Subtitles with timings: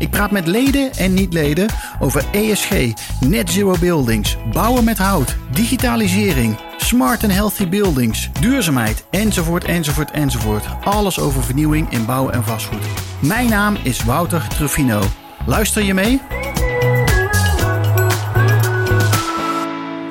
[0.00, 2.70] Ik praat met leden en niet-leden over ESG,
[3.20, 10.64] net zero buildings, bouwen met hout, digitalisering, smart and healthy buildings, duurzaamheid, enzovoort, enzovoort, enzovoort.
[10.84, 12.84] Alles over vernieuwing in bouw en vastgoed.
[13.18, 15.02] Mijn naam is Wouter Truffino.
[15.46, 16.20] Luister je mee?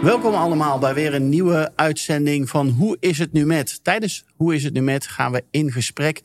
[0.02, 3.80] Welkom allemaal bij weer een nieuwe uitzending van Hoe is het nu met?
[3.84, 6.22] Tijdens Hoe is het nu met gaan we in gesprek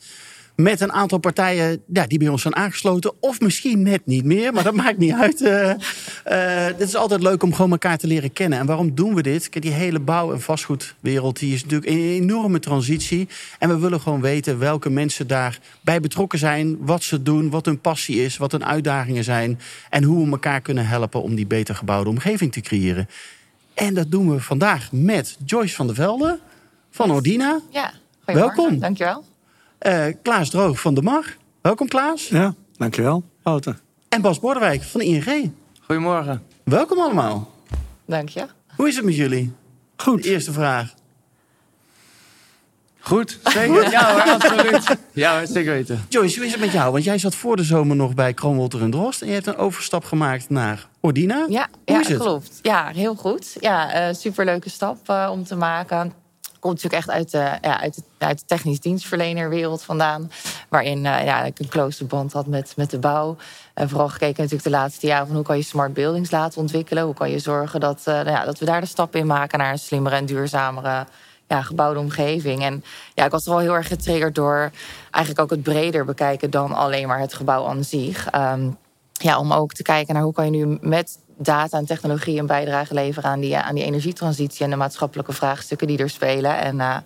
[0.56, 3.12] met een aantal partijen ja, die bij ons zijn aangesloten.
[3.20, 5.40] Of misschien net niet meer, maar dat maakt niet uit.
[5.40, 5.72] Uh,
[6.66, 8.58] het is altijd leuk om gewoon elkaar te leren kennen.
[8.58, 9.48] En waarom doen we dit?
[9.48, 13.28] Kijk, die hele bouw- en vastgoedwereld die is natuurlijk een enorme transitie.
[13.58, 16.76] En we willen gewoon weten welke mensen daarbij betrokken zijn.
[16.80, 19.60] Wat ze doen, wat hun passie is, wat hun uitdagingen zijn.
[19.90, 23.08] En hoe we elkaar kunnen helpen om die beter gebouwde omgeving te creëren.
[23.74, 26.38] En dat doen we vandaag met Joyce van der Velde
[26.90, 27.60] van Ordina.
[27.70, 27.92] Ja,
[28.24, 28.78] Welkom.
[28.78, 29.24] Dankjewel.
[29.86, 31.36] Uh, Klaas Droog van de Mar.
[31.60, 32.28] Welkom Klaas.
[32.28, 33.24] Ja, dankjewel.
[33.42, 33.80] Wouter.
[34.08, 35.52] En Bas Bordewijk van de ING.
[35.80, 36.42] Goedemorgen.
[36.64, 37.50] Welkom allemaal.
[38.04, 38.46] Dank je.
[38.76, 39.52] Hoe is het met jullie?
[39.96, 40.22] Goed.
[40.22, 40.94] De eerste vraag.
[43.00, 43.90] Goed, zeker.
[43.90, 44.96] Ja hoor, absoluut.
[45.12, 46.04] Ja hoor, zeker weten.
[46.08, 46.92] Joyce, hoe is het met jou?
[46.92, 49.22] Want jij zat voor de zomer nog bij Kroonwolter en Drost.
[49.22, 51.46] En je hebt een overstap gemaakt naar Ordina.
[51.48, 52.18] Ja, hoe ja is het?
[52.18, 52.58] klopt.
[52.62, 53.56] Ja, heel goed.
[53.60, 56.12] Ja, uh, superleuke stap uh, om te maken
[56.64, 60.30] komt natuurlijk echt uit de, ja, uit de, uit de technisch dienstverlenerwereld vandaan.
[60.68, 63.36] Waarin uh, ja, ik een close band had met, met de bouw.
[63.74, 67.04] En vooral gekeken natuurlijk de laatste jaren van hoe kan je smart buildings laten ontwikkelen.
[67.04, 69.58] Hoe kan je zorgen dat, uh, nou ja, dat we daar de stap in maken
[69.58, 71.06] naar een slimmere en duurzamere
[71.48, 72.62] ja, gebouwde omgeving.
[72.62, 72.84] En
[73.14, 74.70] ja, ik was er wel heel erg getriggerd door
[75.10, 78.34] eigenlijk ook het breder bekijken dan alleen maar het gebouw aan zich.
[78.34, 78.76] Um,
[79.12, 82.46] ja, om ook te kijken naar hoe kan je nu met data en technologie een
[82.46, 86.58] bijdrage leveren aan die, aan die energietransitie en de maatschappelijke vraagstukken die er spelen.
[86.58, 86.96] En uh,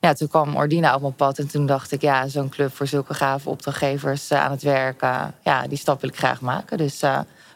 [0.00, 2.86] ja, toen kwam Ordina op mijn pad en toen dacht ik, ja, zo'n club voor
[2.86, 6.78] zulke gave opdrachtgevers uh, aan het werk, uh, ja, die stap wil ik graag maken.
[6.78, 7.02] Dus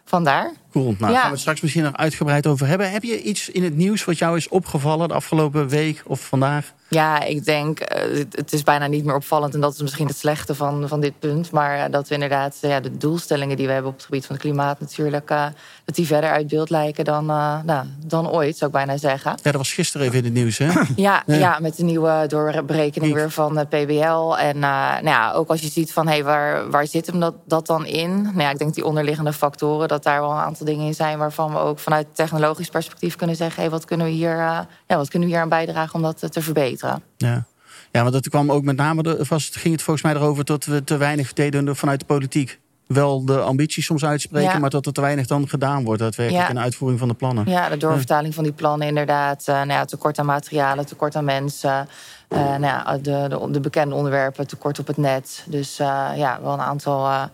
[0.05, 0.53] vandaar.
[0.71, 1.17] Cool, nou ja.
[1.17, 2.91] gaan we het straks misschien nog uitgebreid over hebben.
[2.91, 6.73] Heb je iets in het nieuws wat jou is opgevallen de afgelopen week of vandaag?
[6.87, 9.53] Ja, ik denk, uh, het is bijna niet meer opvallend.
[9.53, 11.51] En dat is misschien het slechte van, van dit punt.
[11.51, 14.35] Maar uh, dat we inderdaad ja, de doelstellingen die we hebben op het gebied van
[14.35, 15.29] het klimaat natuurlijk...
[15.29, 15.45] Uh,
[15.85, 19.31] dat die verder uit beeld lijken dan, nou, dan ooit, zou ik bijna zeggen.
[19.31, 20.65] Ja, dat was gisteren even in het nieuws, hè?
[20.65, 20.83] ja,
[21.25, 21.35] ja.
[21.35, 24.35] ja, met de nieuwe doorberekening weer van PBL.
[24.37, 27.33] En nou ja, ook als je ziet van, hé, hey, waar, waar zit hem dat,
[27.45, 28.21] dat dan in?
[28.21, 31.17] Nou ja, ik denk die onderliggende factoren, dat daar wel een aantal dingen in zijn...
[31.17, 33.63] waarvan we ook vanuit technologisch perspectief kunnen zeggen...
[33.63, 36.41] hé, wat kunnen we hier, ja, wat kunnen we hier aan bijdragen om dat te
[36.41, 37.03] verbeteren?
[37.17, 37.45] Ja.
[37.91, 40.83] ja, want dat kwam ook met name vast, ging het volgens mij erover dat we
[40.83, 42.59] te weinig deden vanuit de politiek.
[42.93, 44.59] Wel de ambities soms uitspreken, ja.
[44.59, 46.49] maar dat er te weinig dan gedaan wordt, daadwerkelijk ja.
[46.49, 47.49] in de uitvoering van de plannen.
[47.49, 49.45] Ja, de doorvertaling van die plannen inderdaad.
[49.49, 51.87] Uh, nou ja, tekort aan materialen, tekort aan mensen.
[52.29, 55.43] Uh, nou ja, de, de, de, bekende onderwerpen, tekort op het net.
[55.47, 57.29] Dus uh, ja, wel een aantal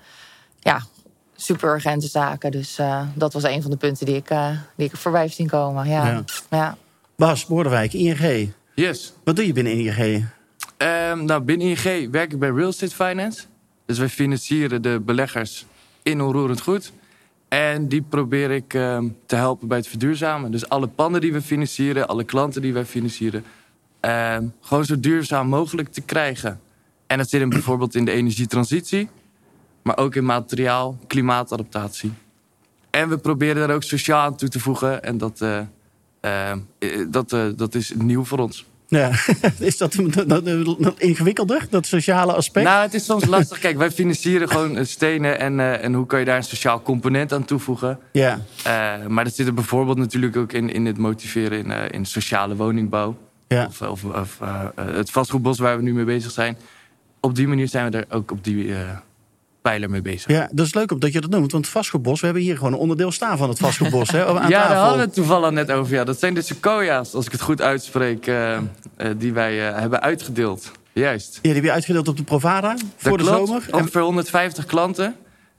[0.59, 0.81] ja,
[1.39, 2.51] super urgente zaken.
[2.51, 2.79] Dus
[3.13, 4.29] dat was een van de punten die ik,
[4.75, 5.87] die ik voorbij heb zien komen.
[5.89, 6.07] Ja.
[6.07, 6.23] Ja.
[6.49, 6.77] ja.
[7.15, 8.53] Bas Boordewijk, ING.
[8.75, 9.13] Yes.
[9.23, 10.25] Wat doe je binnen ING?
[10.77, 13.43] Um, nou, binnen ING werk ik bij Real Estate Finance.
[13.85, 15.65] Dus wij financieren de beleggers
[16.03, 16.91] in onroerend goed.
[17.47, 20.51] En die probeer ik um, te helpen bij het verduurzamen.
[20.51, 23.43] Dus alle panden die we financieren, alle klanten die wij financieren...
[24.01, 26.59] Um, gewoon zo duurzaam mogelijk te krijgen.
[27.07, 29.09] En dat zit hem bijvoorbeeld in de energietransitie...
[29.87, 32.13] maar ook in materiaal, klimaatadaptatie.
[32.89, 35.03] En we proberen daar ook sociaal aan toe te voegen.
[35.03, 35.41] En dat...
[35.41, 35.59] Uh,
[36.21, 36.51] uh,
[37.09, 38.65] dat, uh, dat is nieuw voor ons.
[38.87, 39.11] Ja,
[39.59, 39.95] is dat,
[40.27, 40.45] dat,
[40.79, 42.65] dat, ingewikkelder, dat sociale aspect?
[42.65, 43.59] Nou, het is soms lastig.
[43.59, 47.33] Kijk, wij financieren gewoon stenen en, uh, en hoe kan je daar een sociaal component
[47.33, 47.99] aan toevoegen.
[48.11, 48.39] Ja.
[49.07, 53.17] maar dat zit er bijvoorbeeld natuurlijk ook in, in het motiveren in, in sociale woningbouw.
[53.47, 53.65] Ja.
[53.65, 54.39] Of, of, of
[54.75, 56.57] het vastgoedbos waar we nu mee bezig zijn.
[57.19, 58.73] Op die manier zijn we er ook op die
[59.69, 60.31] pijler mee bezig.
[60.31, 61.51] Ja, dat is leuk omdat je dat noemt.
[61.51, 64.11] Want het vastgoedbos, we hebben hier gewoon een onderdeel staan van het vastgoedbos.
[64.11, 64.49] hè, aan ja, tafel.
[64.49, 65.93] daar hadden we het toevallig net over.
[65.93, 66.03] Ja.
[66.03, 68.57] Dat zijn de sequoia's, als ik het goed uitspreek, uh,
[68.97, 70.71] uh, die wij uh, hebben uitgedeeld.
[70.93, 71.33] Juist.
[71.33, 73.47] Ja, die heb je uitgedeeld op de Provada voor dat de klopt.
[73.47, 73.67] zomer.
[73.71, 75.15] Ongeveer 150 klanten.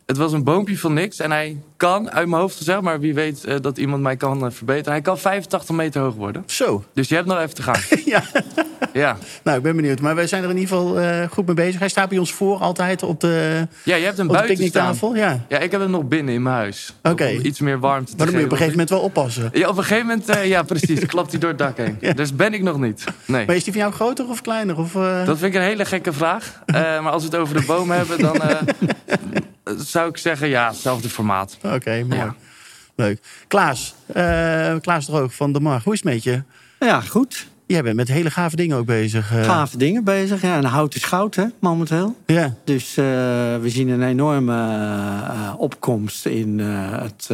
[0.07, 1.19] Het was een boompje van niks.
[1.19, 4.45] En hij kan, uit mijn hoofd gezegd, maar wie weet uh, dat iemand mij kan
[4.45, 4.93] uh, verbeteren.
[4.93, 6.43] Hij kan 85 meter hoog worden.
[6.47, 6.85] Zo.
[6.95, 7.81] Dus je hebt nog even te gaan.
[8.05, 8.23] ja.
[8.93, 9.17] Ja.
[9.44, 10.00] Nou, ik ben benieuwd.
[10.00, 11.79] Maar wij zijn er in ieder geval eh, goed mee bezig.
[11.81, 14.56] Hij staat bij ons voor altijd op de, ja, je hebt een op de buiten
[14.56, 14.87] staan.
[14.90, 15.14] picknicktafel.
[15.17, 15.44] Ja.
[15.49, 16.94] Ja, ik heb hem nog binnen in mijn huis.
[17.02, 17.25] Oké.
[17.29, 18.73] Om iets meer warmte te Maar dan moet je op een geven.
[18.73, 19.50] gegeven moment wel oppassen.
[19.52, 21.99] Ja, op een gegeven moment, eh, ja precies, klapt hij door het dak heen.
[22.14, 23.05] Dus ben ik nog niet.
[23.25, 23.46] Nee.
[23.46, 24.79] Maar is die van jou groter of kleiner?
[24.79, 26.46] Of, eh, Dat vind ik een hele gekke vraag.
[26.67, 28.56] Eh, maar als we het over de boom hebben, dan eh,
[29.76, 31.58] zou ik zeggen, ja, hetzelfde formaat.
[31.62, 32.20] Oké, mooi.
[32.20, 32.35] Ja.
[32.96, 33.19] Leuk.
[33.49, 35.81] Klaas, eh, Klaas Droog van de Mar.
[35.85, 36.43] Hoe is het met je?
[36.79, 37.46] Ja, goed.
[37.69, 39.32] Jij bent met hele gave dingen ook bezig.
[39.32, 39.43] eh.
[39.44, 40.43] Gave dingen bezig.
[40.43, 42.17] Ja, en hout is goud, hè, momenteel.
[42.26, 43.05] Ja, Dus eh,
[43.61, 47.31] we zien een enorme eh, opkomst in het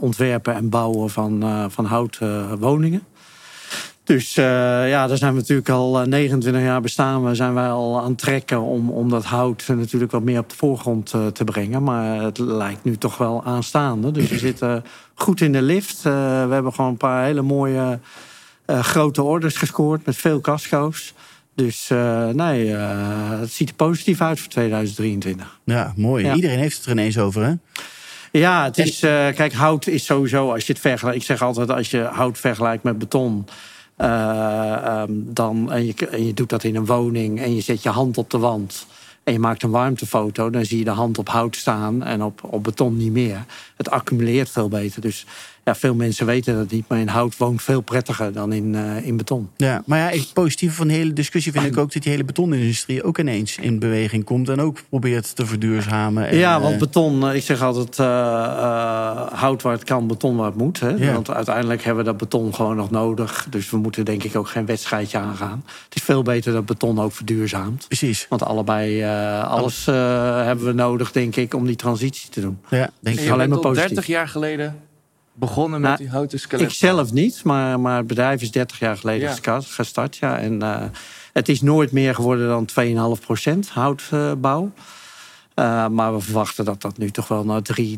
[0.00, 3.02] ontwerpen en bouwen van, van houten woningen.
[4.04, 7.24] Dus ja, daar zijn we natuurlijk al eh, 29 jaar bestaan.
[7.24, 10.48] We zijn wij al aan het trekken om, om dat hout natuurlijk wat meer op
[10.50, 11.82] de voorgrond te brengen.
[11.82, 14.10] Maar het lijkt nu toch wel aanstaande.
[14.10, 14.84] Dus we zitten
[15.14, 16.02] goed in de lift.
[16.02, 16.10] We
[16.50, 17.98] hebben gewoon een paar hele mooie
[18.68, 21.14] grote orders gescoord met veel casco's.
[21.54, 25.58] Dus eh, nee, eh, het ziet er positief uit voor 2023.
[25.64, 26.24] ja mooi.
[26.24, 26.34] Ja.
[26.34, 27.52] Iedereen heeft het er ineens over, hè?
[28.32, 31.20] Ja, het is, eh, kijk, hout is sowieso, als je het vergelijkt...
[31.20, 33.46] Ik zeg altijd, als je hout vergelijkt met beton...
[33.96, 37.82] eh, ehm, dan, en, je, en je doet dat in een woning en je zet
[37.82, 38.86] je hand op de wand...
[39.24, 42.02] en je maakt een warmtefoto, dan zie je de hand op hout staan...
[42.02, 43.44] en op, op beton niet meer.
[43.76, 45.00] Het accumuleert veel beter.
[45.00, 45.26] Dus
[45.68, 49.06] ja, veel mensen weten dat niet, maar in hout woont veel prettiger dan in, eh,
[49.06, 49.50] in beton.
[49.56, 52.24] Ja, maar ja, het positieve van de hele discussie vind ik ook dat die hele
[52.24, 56.28] betonindustrie ook ineens in beweging komt en ook probeert te verduurzamen.
[56.28, 60.06] En, Ja, want eh, beton, eh, ik zeg altijd, eh, eh, hout waar het kan,
[60.06, 60.80] beton waar het moet.
[60.80, 60.88] Hè?
[60.88, 61.12] Ja.
[61.12, 63.46] Want uiteindelijk hebben we dat beton gewoon nog nodig.
[63.50, 65.64] Dus we moeten denk ik ook geen wedstrijdje aangaan.
[65.84, 67.84] Het is veel beter dat beton ook verduurzaamt.
[67.88, 68.26] precies.
[68.28, 69.94] Want allebei, eh, alles eh,
[70.44, 72.58] hebben we nodig, denk ik, om die transitie te doen.
[72.68, 73.28] Ja, denk En ik.
[73.28, 73.88] je alleen maar positief.
[73.88, 74.76] 30 jaar geleden
[75.38, 76.66] begonnen met Nou, die houten skelet.
[76.70, 79.60] Ik zelf niet, maar, maar het bedrijf is 30 jaar geleden Ja.
[79.60, 80.16] gestart.
[80.16, 80.82] Ja, en eh,
[81.32, 82.66] het is nooit meer geworden dan
[83.16, 84.70] 2,5 procent houtbouw.
[85.54, 87.96] Eh, maar we verwachten dat dat nu toch wel naar 3,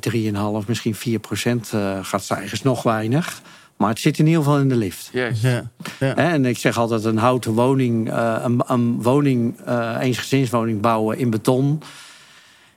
[0.62, 2.52] 3,5, misschien 4 procent eh, gaat stijgen.
[2.52, 3.40] Is nog weinig.
[3.76, 5.10] Maar het zit in ieder geval in de lift.
[5.12, 5.70] Ja,
[6.14, 11.30] En ik zeg altijd, een houten woning, eh, een, een woning, eh eensgezinswoning bouwen in
[11.30, 11.82] beton,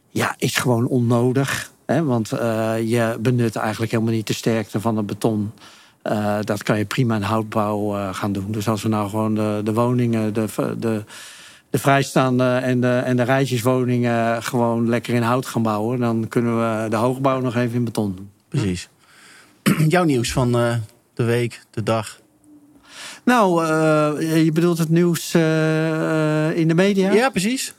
[0.09, 1.71] ja, is gewoon onnodig.
[1.85, 2.03] Hè?
[2.03, 5.51] Want eh, je benut eigenlijk helemaal niet de sterkte van het beton.
[6.01, 8.51] Eh, dat kan je prima in houtbouw eh, gaan doen.
[8.51, 10.45] Dus als we nou gewoon de, de woningen, de,
[10.77, 11.03] de,
[11.69, 16.57] de vrijstaande en de, en de rijtjeswoningen gewoon lekker in hout gaan bouwen, dan kunnen
[16.57, 18.29] we de hoogbouw nog even in beton doen.
[18.49, 18.89] precies.
[19.87, 20.75] Jouw nieuws van eh,
[21.13, 22.19] de week, de dag.
[23.23, 25.33] Nou, eh, je bedoelt het nieuws
[26.55, 27.11] in de media?
[27.11, 27.73] Ja, precies.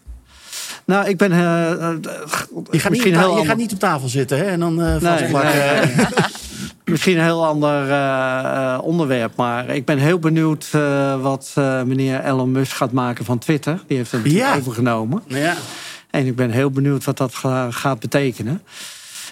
[0.86, 1.32] Nou, ik ben.
[1.32, 4.08] eh, eh, Je gaat, niet, misschien op ta- heel je gaat ander- niet op tafel
[4.08, 4.44] zitten hè?
[4.44, 5.52] en dan eh Nee, vastplakken.
[5.96, 6.06] nee,
[6.84, 9.36] Misschien een heel ander onderwerp.
[9.36, 10.70] Maar ik ben heel benieuwd
[11.20, 11.52] wat
[11.84, 13.80] meneer Elon Musk gaat maken van Twitter.
[13.86, 14.56] Die heeft het Ja.
[14.56, 15.22] overgenomen.
[15.26, 15.54] Ja.
[16.10, 18.62] En ik ben heel benieuwd wat dat ga- gaat betekenen.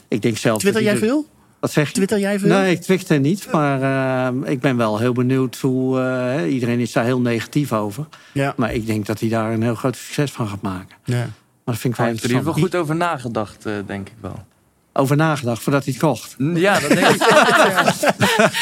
[0.09, 0.59] Ik denk zelf.
[0.59, 1.27] Twitter jij veel?
[1.61, 1.95] Wat zeg je?
[1.95, 2.49] Twitter jij veel?
[2.49, 3.47] Nee, ik twitter niet.
[3.53, 6.01] Maar eh, ik ben wel heel benieuwd hoe.
[6.49, 8.07] iedereen is daar heel negatief over.
[8.33, 8.53] Ja.
[8.57, 10.97] Maar ik denk dat hij daar een heel groot succes van gaat maken.
[11.05, 11.27] ja.
[11.65, 12.45] Maar dat vind ik Hij wel heeft er interessant.
[12.45, 14.45] geval goed over nagedacht, eh, denk ik wel.
[14.95, 16.35] Over nagedacht voordat hij het kocht.
[16.39, 17.19] Ja, dat denk ik.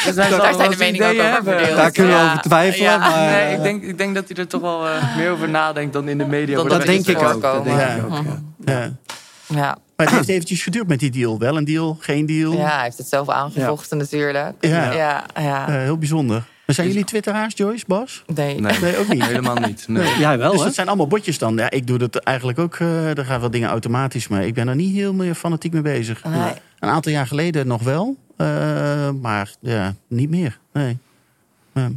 [0.04, 1.54] Dus Daar zijn wel de meningen ook over hebben.
[1.58, 1.76] verdeeld.
[1.76, 2.26] Daar kunnen we Ja.
[2.30, 2.90] over twijfelen.
[2.90, 2.98] Ja.
[2.98, 5.92] Maar, Nee, ik denk, ik denk dat hij er toch wel eh, meer over nadenkt
[5.92, 6.62] dan in de media.
[6.62, 7.22] Dat denk ik ook.
[7.22, 7.64] Dat voorkomen.
[7.64, 7.94] denk Ja.
[7.94, 8.12] ik ook
[8.64, 8.72] ja.
[8.74, 8.90] Ja.
[9.46, 9.76] Ja.
[9.96, 11.38] Maar het heeft eventjes geduurd met die deal.
[11.38, 12.52] Wel een deal, geen deal.
[12.52, 14.54] ja, hij heeft het zelf aangevochten natuurlijk.
[14.60, 14.92] Ja.
[14.92, 15.68] ja, ja.
[15.68, 16.42] Eh, heel bijzonder.
[16.70, 18.22] Maar zijn jullie twitteraars, Joyce, Bas?
[18.34, 18.60] Nee.
[18.60, 19.24] Nee, Nee, ook niet.
[19.26, 19.84] helemaal niet.
[19.88, 20.18] Nee.
[20.18, 20.64] Jij wel, dus hè?
[20.66, 21.56] dat zijn allemaal botjes dan.
[21.56, 22.74] Ja, ik doe dat eigenlijk ook.
[22.74, 25.82] eh er gaan wel dingen automatisch, maar ik ben er niet heel meer fanatiek mee
[25.82, 26.24] bezig.
[26.24, 26.52] Nee.
[26.78, 28.46] Een aantal jaar geleden nog wel, eh,
[29.20, 30.58] maar ja, niet meer.
[30.72, 30.98] Nee.
[31.74, 31.90] Ja.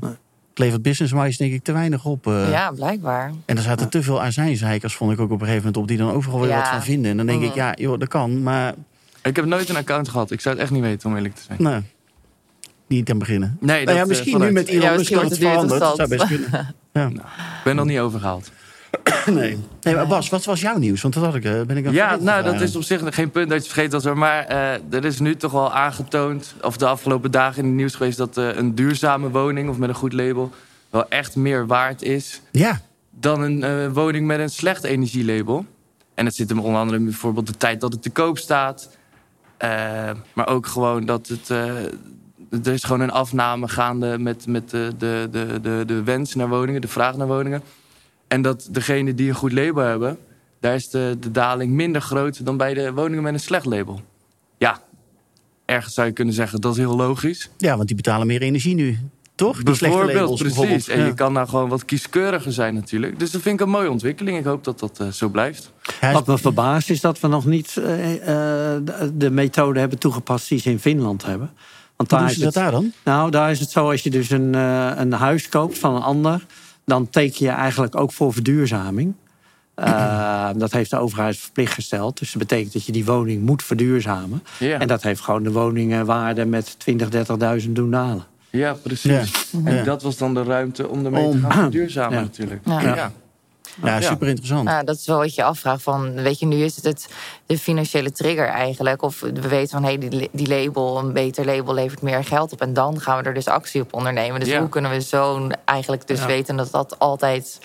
[0.49, 2.27] Het levert business-wise denk ik te weinig op.
[2.27, 2.49] eh.
[2.51, 3.31] Ja, blijkbaar.
[3.45, 5.97] En er zaten te veel azijnzeikers, vond ik ook op een gegeven moment op, die
[5.97, 6.57] dan overal weer Ja.
[6.59, 7.11] wat van vinden.
[7.11, 7.57] En dan denk ik, Mhm.
[7.57, 8.73] ja, joh, dat kan, maar
[9.23, 10.31] Ik heb nooit een account gehad.
[10.31, 11.57] Ik zou het echt niet weten, om eerlijk te zijn.
[11.61, 11.81] nou,
[12.87, 13.57] niet aan beginnen.
[13.59, 14.65] Nee, Nou ja, dat, misschien eh, nu vooruit.
[14.67, 15.69] met Elon Ja, Musk dat misschien het.
[15.69, 16.75] Dat zou best kunnen.
[17.13, 18.51] Ik ben nog niet overgehaald.
[19.25, 19.57] Nee.
[19.81, 21.01] nee, maar Bas, wat was jouw nieuws?
[21.01, 23.01] Want dat had ik, eh, ben ik aan het Ja, nou, dat is op zich
[23.15, 24.03] geen punt dat je vergeten was.
[24.03, 24.17] hoor.
[24.17, 27.95] Maar eh, er is nu toch wel aangetoond, of de afgelopen dagen in het nieuws
[27.95, 28.17] geweest...
[28.17, 30.51] dat eh, een duurzame woning of met een goed label
[30.89, 32.41] wel echt meer waard is...
[32.51, 35.65] Ja, dan een eh, woning met een slecht energielabel.
[36.13, 38.89] En dat zit hem onder andere in bijvoorbeeld de tijd dat het te koop staat.
[39.57, 39.69] Eh,
[40.33, 41.49] maar ook gewoon dat het...
[42.63, 46.49] er is gewoon een afname gaande met, met de, de, de, de, de wens naar
[46.49, 47.61] woningen, de vraag naar woningen.
[48.27, 50.17] En dat degene die een goed label hebben,
[50.59, 54.01] daar is de, de daling minder groot dan bij de woningen met een slecht label.
[54.57, 54.81] Ja,
[55.65, 57.49] ergens zou je kunnen zeggen dat is heel logisch.
[57.57, 58.97] ja, want die betalen meer energie nu.
[59.35, 59.63] Toch?
[59.63, 60.57] Die slechte Bijvoorbeeld, labels, precies.
[60.57, 60.87] bijvoorbeeld.
[60.89, 61.05] En Ja.
[61.05, 63.19] je kan nou gewoon wat kieskeuriger zijn natuurlijk.
[63.19, 64.37] Dus dat vind ik een mooie ontwikkeling.
[64.37, 65.71] Ik hoop dat dat eh, zo blijft.
[66.01, 68.13] Wat me verbaast is dat we nog niet eh,
[68.75, 68.81] eh,
[69.13, 71.51] de methode hebben toegepast die ze in Finland hebben.
[71.95, 72.91] Want Hoe daar doen is ze dat het, daar dan?
[73.03, 76.01] Nou, daar is het zo als je dus een, eh, een huis koopt van een
[76.01, 76.45] ander,
[76.85, 79.13] dan teken je eigenlijk ook voor verduurzaming.
[79.75, 82.19] Eh, dat heeft de overheid verplicht gesteld.
[82.19, 84.43] Dus dat betekent dat je die woning moet verduurzamen.
[84.59, 87.09] Ja, En dat heeft gewoon de woningenwaarde met 20,
[87.65, 88.23] 30.000 doen dalen.
[88.49, 89.45] ja precies.
[89.51, 89.59] Ja.
[89.65, 89.83] En Ja.
[89.83, 92.21] dat was dan de ruimte om ermee Om- te gaan verduurzamen Ja.
[92.23, 92.61] natuurlijk.
[92.65, 93.11] Ja.
[93.81, 93.87] Ja.
[93.87, 94.07] Ja, Ja.
[94.07, 94.63] super interessant.
[94.63, 97.07] Nou, dat is wel wat je afvraagt van, weet je, nu is het, het
[97.45, 99.01] de financiële trigger eigenlijk.
[99.01, 102.51] Of we weten van, hé, hey, die, die label, een beter label levert meer geld
[102.53, 102.61] op.
[102.61, 104.39] En dan gaan we er dus actie op ondernemen.
[104.39, 104.59] Dus Ja.
[104.59, 106.25] hoe kunnen we zo eigenlijk dus Ja.
[106.25, 107.59] weten dat dat altijd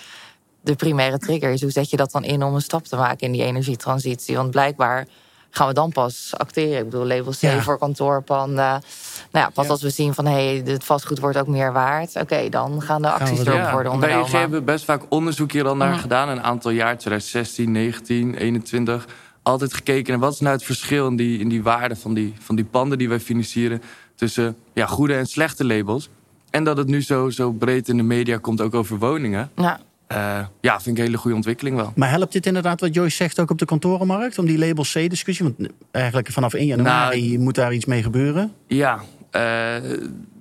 [0.60, 1.60] de primaire trigger is?
[1.62, 4.36] Hoe zet je dat dan in om een stap te maken in die energietransitie?
[4.36, 5.06] Want blijkbaar
[5.50, 6.78] gaan we dan pas acteren.
[6.78, 7.60] Ik bedoel, label C Ja.
[7.62, 8.56] voor kantoorpanden.
[8.56, 9.70] Nou ja, pas Ja.
[9.70, 12.16] als we zien van, hé, hey, het vastgoed wordt ook meer waard.
[12.16, 14.40] Oké, dan gaan de acties erop Ja, worden bij EG ondernomen.
[14.40, 15.98] hebben we best vaak onderzoek hier al naar Mhm.
[16.00, 16.28] gedaan.
[16.28, 19.06] Een aantal jaar, 2016, 19, 21.
[19.42, 22.34] Altijd gekeken naar wat is nou het verschil in die, in die waarde van die,
[22.38, 23.82] van die panden die wij financieren.
[24.14, 26.08] Tussen ja, goede en slechte labels.
[26.50, 29.50] En dat het nu zo, zo breed in de media komt, ook over woningen.
[29.56, 29.80] Ja.
[30.08, 31.92] Eh, ja, vind ik een hele goede ontwikkeling wel.
[31.94, 34.38] Maar helpt dit inderdaad wat Joyce zegt ook op de kantorenmarkt?
[34.38, 35.44] Om die label C-discussie?
[35.44, 38.52] Want eigenlijk vanaf 1 januari Nou, moet daar iets mee gebeuren.
[38.66, 39.00] Ja,
[39.30, 39.42] eh,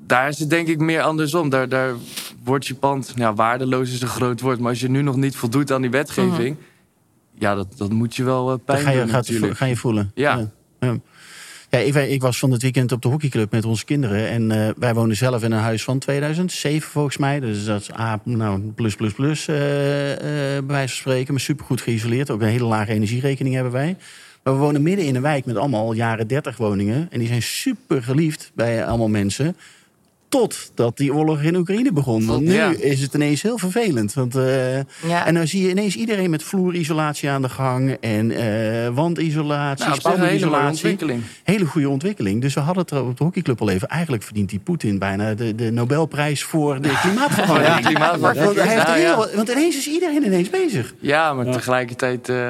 [0.05, 1.49] daar is het denk ik meer andersom.
[1.49, 1.93] Daar, daar
[2.43, 4.59] wordt je pand, ja, waardeloos is een groot woord.
[4.59, 6.55] Maar als je nu nog niet voldoet aan die wetgeving...
[7.37, 9.57] ja, dat, dat moet je wel eh, pijn ga je, doen gaat, natuurlijk.
[9.57, 10.11] ga je voelen.
[10.13, 10.37] Ja.
[10.37, 10.49] ja.
[10.79, 10.97] Ja.
[11.69, 14.29] Ja, ik, ik was van het weekend op de hockeyclub met onze kinderen.
[14.29, 17.39] En eh, wij wonen zelf in een huis van 2007 volgens mij.
[17.39, 21.33] Dus dat is A, nou, plus, plus, plus, eh, bij wijze van spreken.
[21.33, 22.29] Maar supergoed geïsoleerd.
[22.29, 23.97] Ook een hele lage energierekening hebben wij.
[24.43, 27.07] Maar we wonen midden in een wijk met allemaal jaren 30 woningen.
[27.11, 29.55] En die zijn super geliefd bij allemaal mensen.
[30.29, 32.25] Totdat die oorlog in Oekraïne begon.
[32.25, 32.73] Want nu Ja.
[32.79, 34.13] is het ineens heel vervelend.
[34.13, 34.75] Want, eh,
[35.07, 35.25] Ja.
[35.25, 37.97] En dan zie je ineens iedereen met vloerisolatie aan de gang.
[37.99, 41.21] En eh wandisolatie, Nou, hele ontwikkeling.
[41.43, 42.41] Hele goede ontwikkeling.
[42.41, 43.87] Dus we hadden het er op de hockeyclub al even.
[43.87, 47.75] Eigenlijk verdient die Poetin bijna de, de Nobelprijs voor de klimaatverandering.
[47.75, 48.71] Ja, klimaatverandering.
[48.87, 50.93] Er heel- want ineens is iedereen ineens bezig.
[50.99, 52.29] Ja, maar tegelijkertijd...
[52.29, 52.49] eh,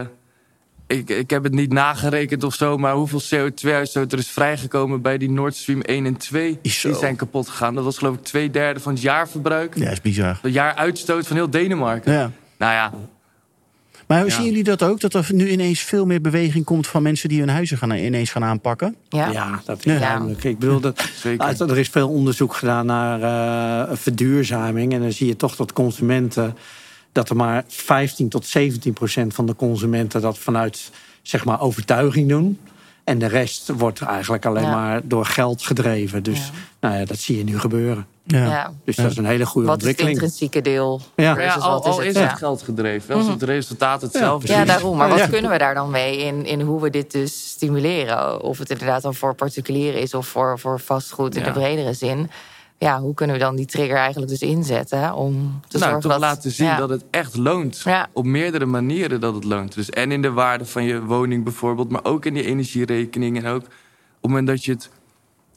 [0.88, 2.78] ik, ik heb het niet nagerekend of zo...
[2.78, 5.02] maar hoeveel CO2-uitstoot er is vrijgekomen...
[5.02, 6.60] bij die Nord Stream 1 en 2.
[6.64, 6.90] Zo.
[6.90, 7.76] Die zijn kapot gegaan.
[7.76, 9.78] Dat was geloof ik twee derde van het jaarverbruik.
[9.78, 10.40] Ja, is bizar.
[10.42, 12.14] Het jaaruitstoot van heel Denemarken.
[12.14, 12.32] Ja.
[12.58, 12.94] Nou ja,
[14.08, 14.36] Maar hoe Ja.
[14.36, 15.00] zien jullie dat ook?
[15.00, 18.32] Dat er nu ineens veel meer beweging komt van mensen die hun huizen gaan, ineens
[18.32, 18.96] gaan aanpakken?
[19.10, 19.30] Ja.
[19.32, 20.00] Ja, dat is Ja.
[20.00, 20.44] duidelijk.
[20.44, 21.62] Ik bedoel, dat, zeker.
[21.70, 23.22] Er is veel onderzoek gedaan naar
[23.90, 24.94] eh, verduurzaming.
[24.94, 26.56] En dan zie je toch dat consumenten...
[27.18, 30.22] dat er maar 15 tot 17 procent van de consumenten...
[30.22, 32.60] dat vanuit zeg maar, overtuiging doen.
[33.04, 34.72] En de rest wordt eigenlijk alleen Ja.
[34.76, 36.24] maar door geld gedreven.
[36.24, 36.52] Dus Ja.
[36.80, 38.08] nou ja, dat zie je nu gebeuren.
[38.24, 38.74] Ja.
[38.86, 40.12] Dus dat is een hele goede Wat is het ontwikkeling.
[40.14, 41.02] intrinsieke deel?
[41.16, 41.40] Ja.
[41.40, 43.16] ja, al, wat al is het geld gedreven.
[43.16, 44.68] Als het resultaat hetzelfde Ja, is.
[44.68, 44.98] daarom.
[44.98, 45.28] Maar wat Ja.
[45.28, 48.42] kunnen we daar dan mee in, in hoe we dit dus stimuleren?
[48.42, 51.48] Of het inderdaad dan voor particulieren is of voor, voor vastgoed in Ja.
[51.48, 52.30] de bredere zin.
[52.80, 56.12] Ja, hoe kunnen we dan die trigger eigenlijk dus inzetten om te nou, zorgen toch
[56.12, 56.22] dat...
[56.22, 56.78] laten zien ja.
[56.78, 57.82] dat het echt loont.
[57.84, 58.10] Ja.
[58.14, 59.74] Op meerdere manieren dat het loont.
[59.74, 63.38] Dus en in de waarde van je woning bijvoorbeeld, maar ook in die energierekening.
[63.38, 64.90] En ook op het moment dat je het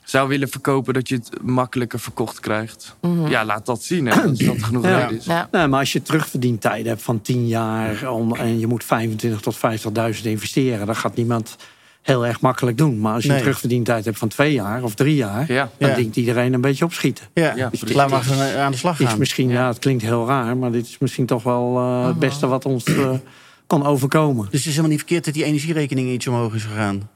[0.05, 2.97] zou willen verkopen, dat je het makkelijker verkocht krijgt.
[3.29, 4.07] Ja, laat dat zien.
[4.07, 4.99] Hè, dat dat genoeg Ja.
[4.99, 5.25] reden is.
[5.27, 5.37] Mhm.
[5.37, 5.49] Ja.
[5.51, 9.57] Nee, maar als je terugverdientijden hebt van 10 jaar om, en je moet 25 tot
[9.57, 11.57] 50.000 investeren, dan gaat niemand
[12.03, 13.01] heel erg makkelijk doen.
[13.01, 13.37] Maar als je Nee.
[13.37, 15.71] een terugverdientijd hebt van twee jaar of drie jaar, Ja.
[15.79, 15.95] dan Ja.
[15.95, 17.25] denkt iedereen een beetje opschieten.
[17.35, 19.19] Ja, Ja, dus laat maar eens aan de slag Dit is gaan.
[19.19, 19.69] misschien, ja.
[19.69, 22.85] het klinkt heel raar, maar dit is misschien toch wel eh, het beste wat ons
[22.85, 23.11] eh,
[23.67, 24.43] kan overkomen.
[24.45, 27.09] Dus het is helemaal niet verkeerd dat die energierekening iets omhoog is gegaan.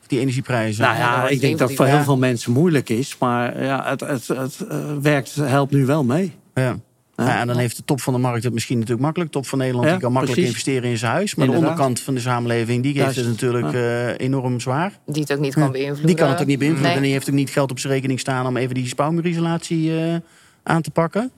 [0.00, 0.82] Of die energieprijzen.
[0.82, 4.00] Nou ja, ik denk dat het voor heel veel mensen moeilijk is, maar ja, het,
[4.00, 6.32] het, het eh, werkt, helpt nu wel mee.
[6.54, 6.76] Ja.
[7.16, 9.30] Ja, en dan heeft de top van de markt het misschien natuurlijk makkelijk.
[9.32, 10.56] Top van Nederland Ja, die kan makkelijk precies.
[10.56, 11.34] investeren in zijn huis.
[11.34, 11.68] Maar Inderdaad.
[11.68, 14.92] de onderkant van de samenleving die heeft het natuurlijk eh, enorm zwaar.
[15.06, 16.06] Die het ook niet kan beïnvloeden.
[16.06, 16.88] Die kan het ook niet beïnvloeden.
[16.90, 16.96] Nee.
[16.96, 20.14] En die heeft ook niet geld op zijn rekening staan om even die spouwmuurisolatie eh,
[20.62, 21.30] aan te pakken.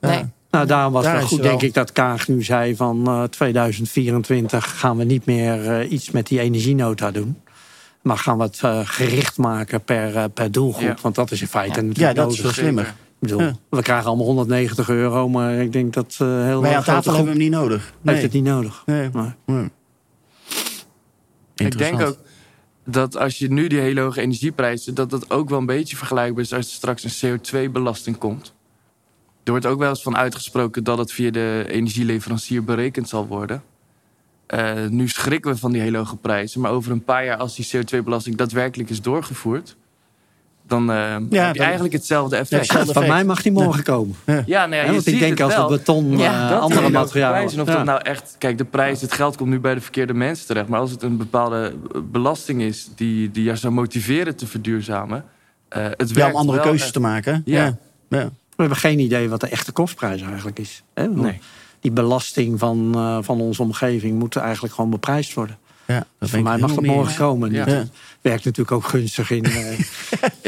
[0.00, 0.24] Nee.
[0.50, 3.22] Nou, daarom was Daar het goed, wel- denk ik, dat Kaag nu zei van eh,
[3.22, 7.36] 2024 gaan we niet meer eh, iets met die energienota doen.
[8.02, 10.82] Maar gaan we het eh, gericht maken per, eh, per doelgroep.
[10.88, 10.96] Ja.
[11.02, 11.86] Want dat is in feite Ja.
[11.86, 12.94] natuurlijk Ja, dat is veel slimmer.
[13.22, 13.56] Ik bedoel, Ja.
[13.68, 17.24] We krijgen allemaal 190 euro, maar ik denk dat eh heel aan tafel groep hebben
[17.24, 17.92] we hem niet nodig.
[18.00, 18.14] Nee.
[18.14, 18.82] heeft het niet nodig.
[18.86, 19.10] Nee.
[19.12, 19.70] Maar, Nee.
[21.54, 22.18] Ik denk ook
[22.84, 24.94] dat als je nu die hele hoge energieprijzen...
[24.94, 28.54] dat dat ook wel een beetje vergelijkbaar is als er straks een CO2-belasting komt.
[29.44, 33.62] Er wordt ook wel eens van uitgesproken dat het via de energieleverancier berekend zal worden.
[34.46, 36.60] Eh, nu schrikken we van die hele hoge prijzen.
[36.60, 39.76] Maar over een paar jaar, als die CO2-belasting daadwerkelijk is doorgevoerd...
[40.72, 42.72] dan eh, heb je dan- eigenlijk hetzelfde effect.
[42.72, 44.16] Ja, Ja, Van mij mag die morgen komen.
[44.24, 45.70] nou ja, Hè, je want ik ziet denk het als wel.
[45.70, 47.44] het beton, Ja, eh, Dat andere materialen.
[47.44, 47.64] Of Ja.
[47.64, 50.68] dat nou echt, kijk, de prijs, het geld komt nu bij de verkeerde mensen terecht.
[50.68, 51.72] Maar als het een bepaalde
[52.10, 55.24] belasting is die, die jou zou motiveren te verduurzamen.
[55.68, 56.92] eh het Ja, werkt om andere wel keuzes echt.
[56.92, 57.42] te maken.
[57.44, 57.64] Ja.
[57.64, 57.76] Ja.
[58.08, 58.24] Ja.
[58.24, 60.82] We hebben geen idee wat de echte kostprijs eigenlijk is.
[60.94, 61.08] Hè?
[61.08, 61.40] Nee.
[61.80, 65.56] Die belasting van, eh, van onze omgeving moet eigenlijk gewoon beprijsd worden.
[65.86, 67.52] Ja, Dus voor mij mag dat morgen komen.
[67.52, 67.64] Ja.
[68.20, 69.70] Werkt natuurlijk ook gunstig in, eh,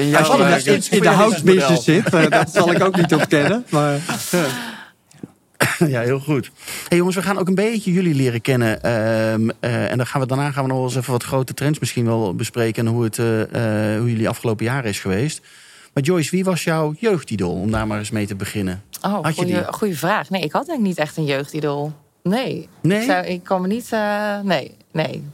[0.05, 2.15] In als jouw, je eh, in, in de houtsbusiness zit.
[2.15, 3.65] eh, dat zal ik ook niet ontkennen.
[3.71, 3.99] Maar,
[5.89, 6.51] Ja, heel goed.
[6.89, 8.83] Hey jongens, we gaan ook een beetje jullie leren kennen.
[8.83, 11.55] Ehm, eh, en dan gaan we, daarna gaan we nog wel eens even wat grote
[11.55, 12.87] trends misschien wel bespreken.
[12.87, 13.43] En hoe, het, eh,
[13.93, 15.41] eh, hoe jullie afgelopen jaren is geweest.
[15.95, 17.55] Maar Joyce, wie was jouw jeugdidool?
[17.55, 18.83] Om daar maar eens mee te beginnen.
[19.03, 19.19] Oh,
[19.71, 20.31] goeie vraag.
[20.31, 21.93] Nee, ik had denk ik niet echt een jeugdidool.
[22.29, 22.69] Nee.
[22.83, 22.99] Nee?
[23.01, 23.93] Ik, zou, ik kan me niet...
[23.93, 25.25] eh, nee, nee.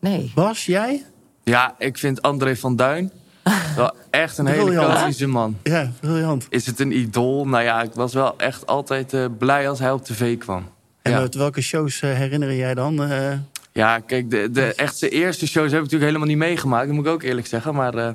[0.00, 0.32] Nee.
[0.34, 1.04] Bas, jij?
[1.44, 3.10] Ja, ik vind André van Duin
[3.76, 5.56] wel echt een hele chaotische man.
[5.62, 6.46] Ja, briljant.
[6.48, 7.46] Is het een idool?
[7.46, 10.68] Nou ja, ik was wel echt altijd eh, blij als hij op tv kwam.
[11.02, 11.18] En Ja.
[11.18, 13.02] uit welke shows eh, herinner jij dan?
[13.02, 13.32] Eh,
[13.72, 16.86] Ja, kijk, de, de echt zijn eerste shows heb ik natuurlijk helemaal niet meegemaakt.
[16.86, 17.74] Dat moet ik ook eerlijk zeggen.
[17.74, 18.10] Maar eh,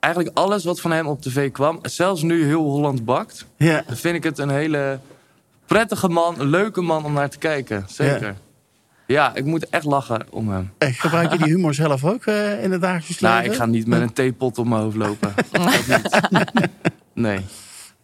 [0.00, 3.82] eigenlijk alles wat van hem op tv kwam, zelfs nu heel Holland bakt, ja.
[3.86, 4.98] dan vind ik het een hele
[5.68, 7.84] prettige man, een leuke man om naar te kijken.
[7.86, 8.36] Zeker.
[9.06, 10.70] Ja, ik moet echt lachen om hem.
[10.78, 13.36] Gebruik je die humor zelf ook eh, in het dagelijks leven?
[13.36, 15.34] Nou, ik ga niet met een theepot op mijn hoofd lopen.
[15.50, 16.68] Dat niet.
[17.14, 17.40] Nee,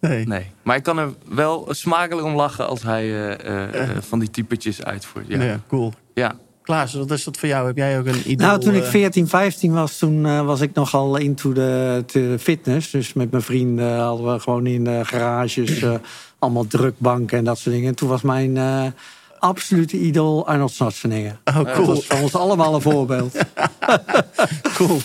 [0.00, 0.26] Nee.
[0.26, 0.50] nee.
[0.62, 4.84] Maar ik kan er wel smakelijk om lachen als hij eh, eh, van die typetjes
[4.84, 5.26] uitvoert.
[5.28, 5.42] Ja.
[5.42, 5.92] Ja, cool.
[6.14, 6.36] ja.
[6.62, 7.66] Klaas, wat is dat voor jou?
[7.66, 8.46] Heb jij ook een idool?
[8.46, 12.90] nou, toen ik eh, 14, 15 was, toen was ik nogal into de, de fitness.
[12.90, 15.94] Dus met mijn vrienden hadden we gewoon in de garages eh,
[16.44, 17.88] allemaal drukbanken en dat soort dingen.
[17.88, 18.84] En toen was mijn eh,
[19.38, 21.36] absolute idool Arnold Schwarzenegger.
[21.44, 21.86] Oh, Dat cool.
[21.86, 23.36] was voor ons allemaal een voorbeeld.
[24.76, 24.98] cool.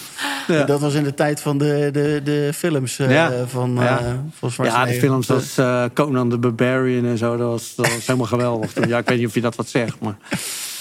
[0.47, 0.63] Ja.
[0.63, 3.31] Dat was in de tijd van de, de, de films Ja.
[3.47, 3.99] van, Ja.
[3.99, 4.13] eh
[4.49, 8.05] van Ja, de films als eh, Conan the Barbarian en zo, dat was, dat was
[8.05, 8.87] helemaal geweldig.
[8.87, 10.17] Ja, ik weet niet of je dat wat zegt, maar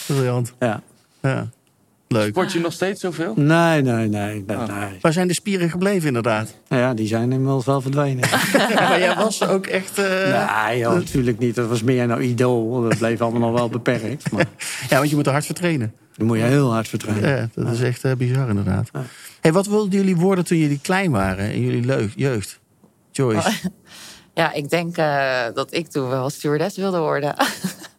[0.07, 0.53] Briljant.
[0.59, 0.83] ja.
[1.23, 1.49] Ja.
[2.09, 2.29] Leuk.
[2.29, 3.33] Sport je nog steeds zoveel?
[3.37, 4.45] Nee, nee, nee.
[4.47, 4.67] nee, Oh.
[4.81, 4.99] nee.
[5.00, 6.55] Waar zijn de spieren gebleven inderdaad?
[6.69, 8.29] Nou ja, die zijn inmiddels wel verdwenen.
[8.75, 9.99] maar jij was ook echt...
[9.99, 11.55] eh, nee, joh, natuurlijk niet.
[11.55, 12.83] Dat was meer nou idool.
[12.83, 14.31] Dat bleef allemaal nog wel beperkt.
[14.31, 14.47] Maar
[14.90, 15.94] Ja, want je moet er hard vertrainen.
[16.16, 17.31] dan moet je heel hard vertrainen.
[17.37, 18.90] Ja, dat is echt eh, bizar inderdaad.
[19.40, 22.61] Hey, wat wilden jullie worden toen jullie klein waren in jullie jeugd?
[23.11, 23.51] Joyce.
[24.35, 27.35] Ja, ik denk eh, dat ik toen wel stewardess wilde worden.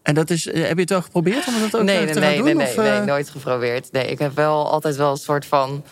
[0.10, 2.14] En dat is, eh, heb je het wel geprobeerd om dat ook nee, eh, nee,
[2.14, 2.46] te nee, doen?
[2.46, 2.98] nee, nee, of, eh?
[2.98, 3.92] nee, nooit geprobeerd.
[3.92, 5.84] Nee, ik heb wel altijd wel een soort van...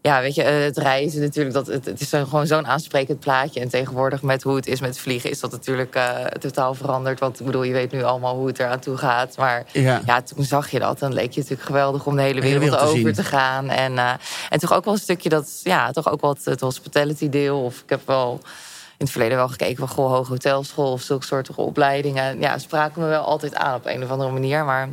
[0.00, 3.60] Ja, weet je, het reizen natuurlijk, dat, het, het is gewoon zo'n aansprekend plaatje.
[3.60, 5.98] En tegenwoordig met hoe het is met vliegen is dat natuurlijk
[6.38, 7.20] totaal veranderd.
[7.20, 9.36] Want ik bedoel, je weet nu allemaal hoe het eraan toe gaat.
[9.36, 10.00] Maar Ja.
[10.06, 10.98] ja, toen zag je dat.
[10.98, 13.70] Dan leek je natuurlijk geweldig om de hele wereld, over te gaan.
[13.70, 13.98] En,
[14.48, 17.62] en toch ook wel een stukje dat, ja, toch ook wat het hospitality deel.
[17.62, 18.40] Of ik heb wel
[18.98, 22.40] het verleden wel gekeken van goh, hoge hotelschool of zulke soorten opleidingen.
[22.40, 24.64] Ja, spraken me wel altijd aan op een of andere manier.
[24.64, 24.88] Maar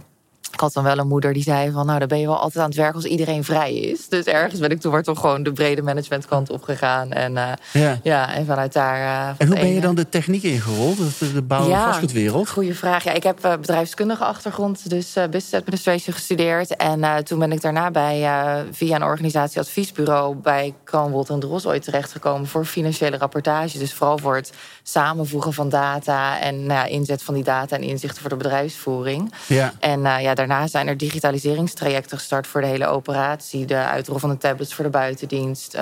[0.53, 1.85] ik had dan wel een moeder die zei van...
[1.85, 4.07] nou, dan ben je wel altijd aan het werk als iedereen vrij is.
[4.09, 7.11] Dus ergens ben ik toen maar toch gewoon de brede managementkant opgegaan.
[7.11, 7.99] En eh, Ja.
[8.03, 8.99] ja, en vanuit daar...
[8.99, 10.97] eh, van En hoe ben je dan de techniek ingerold?
[11.19, 12.49] De, de bouw- en vastgoedwereld?
[12.49, 13.03] Goeie vraag.
[13.03, 16.75] Ja, ik heb eh, bedrijfskundige achtergrond, dus business administration gestudeerd.
[16.75, 18.27] En toen ben ik daarna bij,
[18.71, 23.77] via een organisatie adviesbureau bij Kranwold en Dros ooit terechtgekomen voor financiële rapportage.
[23.77, 27.81] Dus vooral voor het samenvoegen van data en nou ja, inzet van die data en
[27.81, 29.33] inzichten voor de bedrijfsvoering.
[29.47, 29.73] Ja.
[29.79, 33.65] En eh, ja, daarna zijn er digitaliseringstrajecten gestart voor de hele operatie.
[33.65, 35.77] De uitrol van de tablets voor de buitendienst.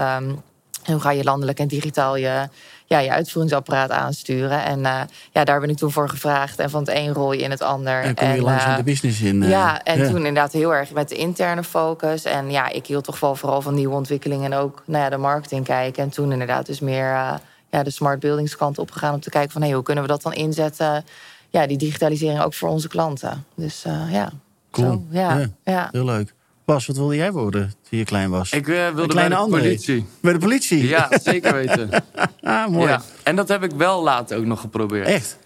[0.83, 2.47] En hoe ga je landelijk en digitaal je,
[2.85, 4.63] ja, je uitvoeringsapparaat aansturen?
[4.63, 6.59] En eh, ja, daar ben ik toen voor gevraagd.
[6.59, 8.01] En van het een rol je in het ander.
[8.01, 9.41] En kom je En, langzaam eh, de business in.
[9.41, 12.23] ja, en toen inderdaad heel erg met de interne focus.
[12.23, 15.17] En ja, ik hield toch wel vooral van nieuwe ontwikkelingen en ook nou ja, de
[15.17, 16.03] marketing kijken.
[16.03, 17.39] En toen inderdaad dus meer
[17.71, 20.21] ja, de smart buildings kant opgegaan om te kijken van hey, hoe kunnen we dat
[20.21, 21.05] dan inzetten?
[21.49, 23.45] Ja, die digitalisering ook voor onze klanten.
[23.55, 24.31] Dus eh, ja.
[24.71, 24.91] Cool.
[24.91, 25.47] Zo, ja, Ja.
[25.63, 25.89] ja.
[25.91, 26.33] Heel leuk.
[26.65, 28.51] Bas, wat wilde jij worden toen je klein was?
[28.51, 29.59] Ik eh, wilde bij de André.
[29.59, 30.05] politie.
[30.21, 30.87] Bij de politie?
[30.87, 31.89] Ja, zeker weten.
[32.41, 32.87] Ah, mooi.
[32.89, 33.01] Ja.
[33.23, 35.07] En dat heb ik wel later ook nog geprobeerd.
[35.07, 35.37] Echt?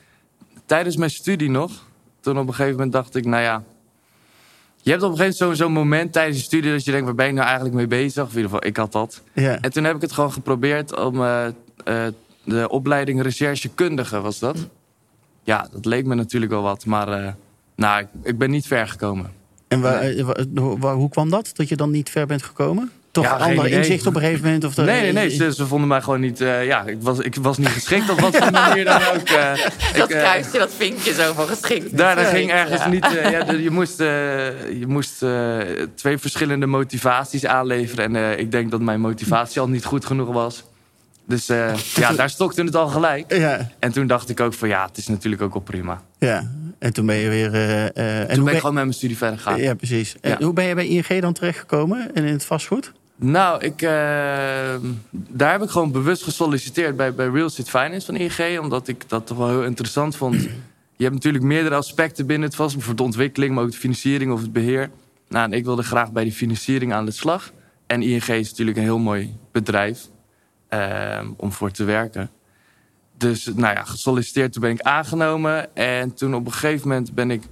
[0.66, 1.72] Tijdens mijn studie nog.
[2.20, 3.64] Toen op een gegeven moment dacht ik, nou ja...
[4.82, 6.72] Je hebt op een gegeven moment zo'n moment tijdens je studie...
[6.72, 8.24] dat je denkt, waar ben ik nou eigenlijk mee bezig?
[8.24, 9.22] Of in ieder geval, ik had dat.
[9.34, 9.58] Ja.
[9.62, 11.24] En toen heb ik het gewoon geprobeerd om...
[11.24, 11.46] eh,
[12.44, 14.58] de opleiding recherchekundige was dat.
[15.44, 16.86] Ja, dat leek me natuurlijk wel wat.
[16.86, 17.32] Maar eh,
[17.76, 19.32] nou, ik, ik ben niet ver gekomen.
[19.68, 21.52] En waar, eh, wa- wa- hoe kwam dat?
[21.54, 22.92] Dat je dan niet ver bent gekomen?
[23.12, 24.64] toch Ja, ander inzicht op een gegeven moment?
[24.64, 25.30] Of Nee, nee, nee.
[25.30, 26.42] Ze, ze vonden mij gewoon niet...
[26.42, 29.28] eh, ja, ik was, ik was niet geschikt op wat voor manier dan ook.
[29.30, 29.54] eh,
[29.96, 31.98] Dat eh, eh, kruisje, dat vinkje zo van geschikt.
[31.98, 32.26] Daar Ja.
[32.30, 32.90] ging ergens Ja.
[32.90, 33.06] niet.
[33.18, 34.08] eh, ja, de- je moest, eh,
[34.80, 35.58] je moest eh,
[35.96, 38.06] twee verschillende motivaties aanleveren.
[38.06, 40.64] En eh, ik denk dat mijn motivatie al niet goed genoeg was.
[41.28, 43.36] Dus eh, ja, daar stokte het al gelijk.
[43.36, 46.02] Ja, En toen dacht ik ook van ja, het is natuurlijk ook wel prima.
[46.20, 46.52] ja.
[46.80, 47.54] En toen ben je weer...
[47.54, 49.62] eh, eh, en Toen ben ik gewoon met mijn studie verder gegaan.
[49.62, 50.16] Ja, precies.
[50.22, 52.92] En hoe ben je bij ING dan terechtgekomen en in het vastgoed?
[53.16, 53.80] Nou, ik,
[55.12, 58.60] daar heb ik gewoon bewust gesolliciteerd bij, bij Real Estate Finance van ING.
[58.60, 60.36] Omdat ik dat toch wel heel interessant vond.
[60.98, 62.74] Je hebt natuurlijk meerdere aspecten binnen het vast.
[62.76, 64.90] Bijvoorbeeld de ontwikkeling, maar ook de financiering of het beheer.
[65.30, 67.52] Nou, en ik wilde graag bij die financiering aan de slag.
[67.88, 70.08] En ING is natuurlijk een heel mooi bedrijf
[70.68, 72.30] eh, om voor te werken.
[73.18, 75.76] Dus nou ja, gesolliciteerd, toen ben ik aangenomen.
[75.76, 77.44] En toen op een gegeven moment ben ik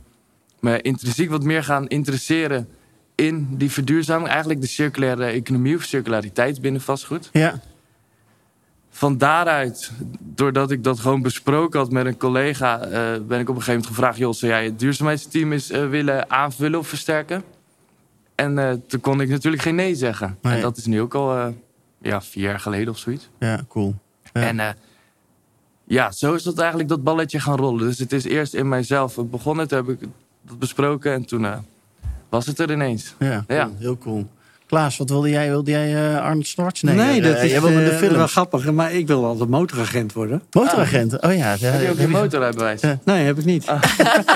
[0.60, 2.68] me intrinsiek wat meer gaan interesseren
[3.16, 4.30] in die verduurzaming.
[4.30, 7.30] Eigenlijk de circulaire economie of circulariteit binnen vastgoed.
[7.32, 7.60] Ja.
[8.90, 12.80] Van daaruit, doordat ik dat gewoon besproken had met een collega...
[12.80, 12.90] eh,
[13.28, 14.18] ben ik op een gegeven moment gevraagd...
[14.18, 17.44] joh, zou jij het duurzaamheidsteam eens eh, willen aanvullen of versterken?
[18.36, 20.38] En eh, toen kon ik natuurlijk geen nee zeggen.
[20.42, 20.56] Nee.
[20.56, 21.56] En dat is nu ook al
[22.04, 23.30] ja, vier jaar geleden of zoiets.
[23.40, 23.96] Ja, cool.
[24.34, 24.42] Ja.
[24.42, 24.70] En eh,
[25.84, 27.80] ja, zo is dat eigenlijk dat balletje gaan rollen.
[27.88, 29.68] Dus het is eerst in mijzelf begonnen.
[29.68, 30.08] Toen heb ik
[30.48, 31.58] dat besproken en toen eh,
[32.30, 33.16] was het er ineens.
[33.20, 33.70] Ja, Ja.
[33.78, 34.28] heel cool.
[34.66, 35.50] Klaas, wat wilde jij?
[35.50, 37.06] Wilde jij eh, Arnold Schwarzenegger?
[37.06, 38.16] Nee, dat is jij wilde de film.
[38.16, 38.72] wel grappig.
[38.72, 40.42] Maar ik wil altijd motoragent worden.
[40.52, 41.22] Motoragent.
[41.22, 41.56] Oh ja.
[41.60, 42.82] Heb je ook een motorrijbewijs?
[43.04, 43.66] Nee, heb ik niet.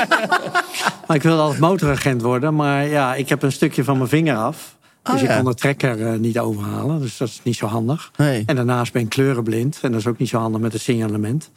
[1.08, 2.56] maar ik wilde altijd motoragent worden.
[2.56, 4.77] Maar ja, ik heb een stukje van mijn vinger af.
[5.12, 5.36] Dus Oh, ik ja.
[5.36, 7.00] kon de trekker eh, niet overhalen.
[7.02, 8.12] Dus dat is niet zo handig.
[8.18, 8.44] Nee.
[8.46, 9.80] En daarnaast ben ik kleurenblind.
[9.82, 11.50] En dat is ook niet zo handig met het signalement.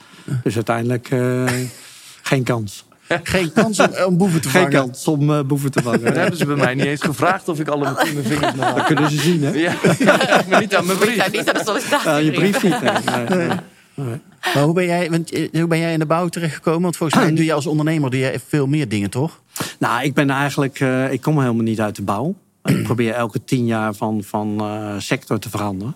[0.43, 1.45] Dus uiteindelijk eh,
[2.23, 2.85] geen kans.
[3.23, 4.77] Geen kans om, om boeven te Geen vangen.
[4.79, 6.19] kans om eh, boeven te Dat vangen.
[6.19, 9.11] hebben ze bij mij niet eens gevraagd of ik alle mijn vingers nog Dat kunnen
[9.11, 9.51] ze zien, hè?
[9.53, 9.73] Ja,
[10.49, 11.17] maar niet aan mijn Ik brief.
[11.17, 12.11] zou niet aan de sollicitatie.
[12.11, 12.75] Ja, je brief niet.
[12.81, 13.37] hè?
[13.37, 13.49] Nee,
[13.95, 14.21] nee.
[14.55, 16.83] Maar hoe ben, jij, want, eh, hoe ben jij in de bouw terechtgekomen?
[16.83, 19.41] Want volgens mij doe je als ondernemer doe je veel meer dingen, toch?
[19.79, 22.35] Nou, ik ben eigenlijk, eh, ik kom helemaal niet uit de bouw.
[22.71, 25.95] Ik probeer elke tien jaar van, van eh, sector te veranderen.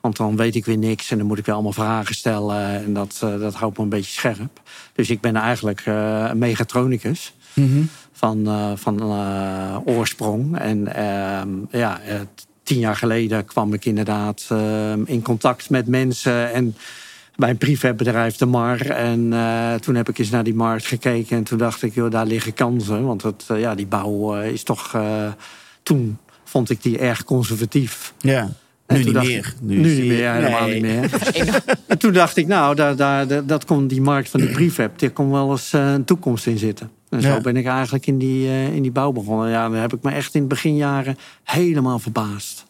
[0.00, 2.84] Want dan weet ik weer niks en dan moet ik weer allemaal vragen stellen.
[2.84, 4.60] En dat, eh, dat houdt me een beetje scherp.
[4.96, 7.34] Dus ik ben eigenlijk eh, een mechatronicus
[8.12, 10.58] van, eh, van eh, oorsprong.
[10.58, 12.00] En ehm, ja,
[12.62, 16.52] tien jaar geleden kwam ik inderdaad ehm, in contact met mensen.
[16.52, 16.76] En
[17.36, 18.90] bij een prefab-bedrijf, de Mar.
[18.90, 19.20] En
[19.80, 21.36] toen heb ik eens naar die markt gekeken.
[21.36, 23.04] En toen dacht ik, joh, daar liggen kansen.
[23.04, 24.96] Want het, ja, die bouw is toch...
[25.86, 28.12] toen vond ik die erg conservatief.
[28.18, 28.48] Ja.
[28.86, 29.26] En Nu niet meer.
[29.38, 30.72] ik- Nu, niet meer, helemaal nee.
[30.74, 31.10] niet meer.
[31.86, 34.98] en toen dacht ik, nou, daar, daar, daar- dat kon die markt van die prefab...
[34.98, 36.90] daar kon wel eens eh, een toekomst in zitten.
[37.08, 37.40] En zo Ja.
[37.40, 39.50] ben ik eigenlijk in die, eh, in die bouw begonnen.
[39.50, 42.66] Ja, daar heb ik me echt in het beginjaren helemaal verbaasd.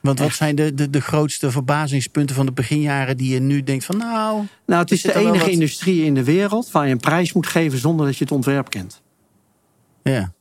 [0.00, 3.84] Want wat zijn de, de, de grootste verbazingspunten van de beginjaren die je nu denkt
[3.84, 4.42] van nou...
[4.66, 6.70] Nou, het is de enige wat- industrie in de wereld...
[6.70, 9.02] waar je een prijs moet geven zonder dat je het ontwerp kent.
[10.02, 10.32] Ja.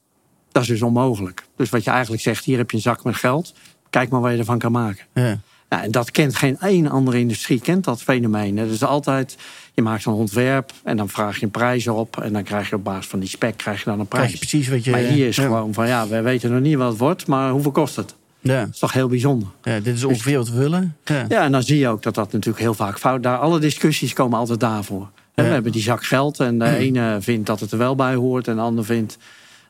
[0.51, 1.43] Dat is dus onmogelijk.
[1.55, 3.53] Dus wat je eigenlijk zegt, hier heb je een zak met geld.
[3.89, 5.05] Kijk maar wat je ervan kan maken.
[5.13, 5.39] Ja.
[5.69, 8.57] Nou, en dat kent geen één andere industrie, kent dat fenomeen.
[8.57, 9.37] Het is altijd,
[9.73, 12.21] je maakt een ontwerp en dan vraag je een prijs op.
[12.21, 14.39] En dan krijg je op basis van die spec krijg je dan een Krijg prijs.
[14.39, 14.91] je precies wat je...
[14.91, 15.43] maar hier is ja.
[15.43, 18.15] gewoon van, ja, we weten nog niet wat het wordt, maar hoeveel kost het?
[18.39, 18.59] Ja.
[18.59, 19.47] Dat is toch heel bijzonder.
[19.63, 20.95] ja, dit is ongeveer wat we willen.
[21.05, 21.25] Ja.
[21.29, 23.23] Ja, en dan zie je ook dat dat natuurlijk heel vaak fout...
[23.23, 25.09] Daar, alle discussies komen altijd daarvoor.
[25.33, 28.47] We hebben die zak geld en de ene vindt dat het er wel bij hoort...
[28.47, 29.17] en de ander vindt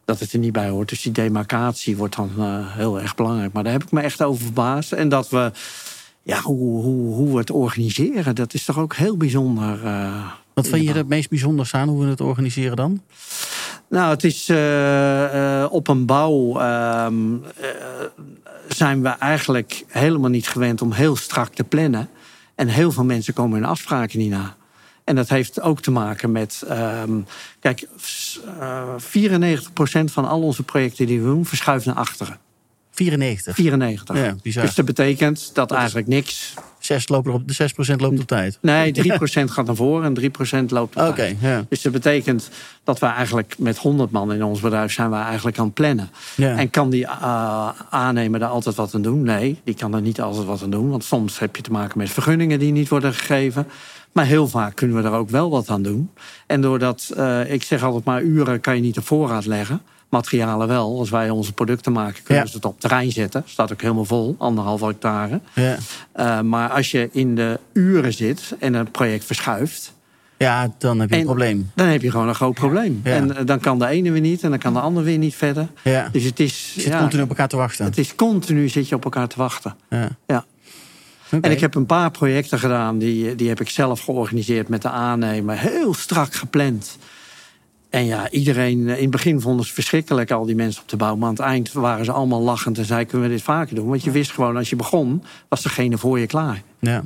[0.10, 0.90] dat het er niet bij hoort.
[0.90, 3.54] Dus die demarcatie wordt dan eh, heel erg belangrijk.
[3.54, 4.92] Maar daar heb ik me echt over verbaasd.
[4.92, 5.52] En dat we,
[6.24, 9.86] ja, hoe, hoe, hoe we het organiseren, dat is toch ook heel bijzonder.
[9.86, 13.02] eh, Wat vind je er het meest bijzonders aan, hoe we het organiseren dan?
[13.90, 17.70] Nou, het is eh, op een bouw ehm, eh,
[18.68, 22.10] zijn we eigenlijk helemaal niet gewend om heel strak te plannen.
[22.56, 24.56] En heel veel mensen komen hun afspraken niet na.
[25.10, 26.64] En dat heeft ook te maken met.
[26.68, 27.20] ehm,
[27.60, 32.40] kijk, s- eh 94% van al onze projecten die we doen, verschuift naar achteren.
[32.92, 33.56] 94.
[33.56, 34.18] 94.
[34.18, 34.66] Ja, bizar.
[34.66, 36.54] Dus dat betekent dat eigenlijk niks.
[36.80, 38.58] Zes lopen erop, de 6% loopt op tijd.
[38.62, 40.32] Nee, 3% gaat naar voren en
[40.64, 41.38] 3% loopt op tijd.
[41.42, 41.66] ja.
[41.70, 42.50] Dus dat betekent
[42.84, 46.10] dat we eigenlijk met 100 man in ons bedrijf zijn we eigenlijk aan het plannen.
[46.36, 46.58] Ja.
[46.58, 49.24] En kan die eh, aannemer daar altijd wat aan doen?
[49.24, 50.90] Nee, die kan er niet altijd wat aan doen.
[50.90, 53.68] Want soms heb je te maken met vergunningen die niet worden gegeven.
[54.12, 56.10] Maar heel vaak kunnen we er ook wel wat aan doen.
[56.48, 59.82] En doordat, eh, ik zeg altijd maar, uren kan je niet op voorraad leggen.
[60.10, 61.00] Materialen wel.
[61.00, 62.42] Als wij onze producten maken, kunnen Ja.
[62.44, 63.44] we ze het op terrein zetten.
[63.46, 65.40] Staat ook helemaal vol, anderhalf hectare.
[65.54, 65.78] Ja.
[66.12, 69.94] Eh, maar als je in de uren zit en een project verschuift,
[70.38, 71.72] Ja, dan heb je een En- probleem.
[71.76, 73.02] Dan heb je gewoon een groot probleem.
[73.04, 73.12] Ja.
[73.16, 75.36] En eh, dan kan de ene weer niet en dan kan de ander weer niet
[75.36, 75.68] verder.
[76.12, 77.86] Dus het is, Je zit continu op elkaar te wachten.
[77.86, 79.76] het is continu zit je op elkaar te wachten.
[80.28, 80.46] Ja.
[81.30, 84.90] En ik heb een paar projecten gedaan, die, die heb ik zelf georganiseerd met de
[84.90, 85.58] aannemer.
[85.58, 86.98] Heel strak gepland.
[87.90, 90.90] En ja, iedereen, eh, in het begin vonden ze het verschrikkelijk, al die mensen op
[90.90, 91.16] de bouw.
[91.16, 93.88] Maar aan het eind waren ze allemaal lachend en zeiden, kunnen we dit vaker doen?
[93.88, 96.62] Want je wist gewoon, als je begon, was degene voor je klaar.
[96.80, 97.04] Ja.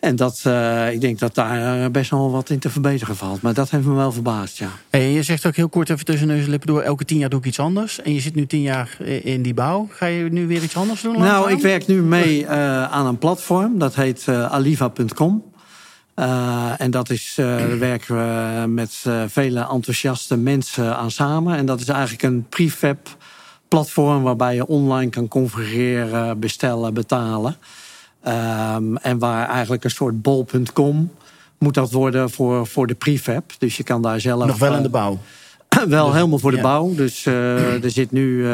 [0.00, 3.42] En dat, eh, ik denk dat daar eh, best wel wat in te verbeteren valt.
[3.42, 4.68] Maar dat heeft me wel verbaasd, ja.
[4.90, 6.80] Hey, je zegt ook heel kort even tussen neus en lippen door...
[6.80, 8.02] elke tien jaar doe ik iets anders.
[8.02, 9.88] En je zit nu tien jaar in die bouw.
[9.90, 11.12] Ga je nu weer iets anders doen?
[11.12, 11.56] Nou, langzaam?
[11.56, 13.78] ik werk nu mee aan een platform.
[13.78, 15.44] Dat heet eh, aliva.com.
[16.18, 21.56] Eh, en dat is, eh, daar werken we met eh, vele enthousiaste mensen aan samen.
[21.56, 23.16] En dat is eigenlijk een prefab
[23.68, 27.56] platform waarbij je online kan configureren, bestellen, betalen.
[28.22, 31.10] Ehm, en waar eigenlijk een soort bol.com
[31.58, 33.52] moet dat worden voor, voor de prefab.
[33.58, 34.46] Dus je kan daar zelf...
[34.46, 35.18] Nog wel in de bouw.
[35.88, 36.62] wel helemaal voor de ja.
[36.62, 36.94] bouw.
[36.94, 38.50] Dus eh, er zit nu, eh,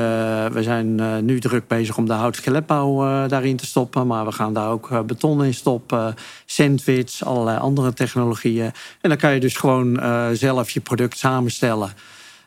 [0.47, 4.07] we zijn eh, nu druk bezig om de houtskeletbouw daarin te stoppen.
[4.07, 6.15] Maar we gaan daar ook beton in stoppen,
[6.47, 8.73] sandwich, allerlei andere technologieën.
[9.01, 10.01] En dan kan je dus gewoon
[10.33, 11.93] zelf je product samenstellen.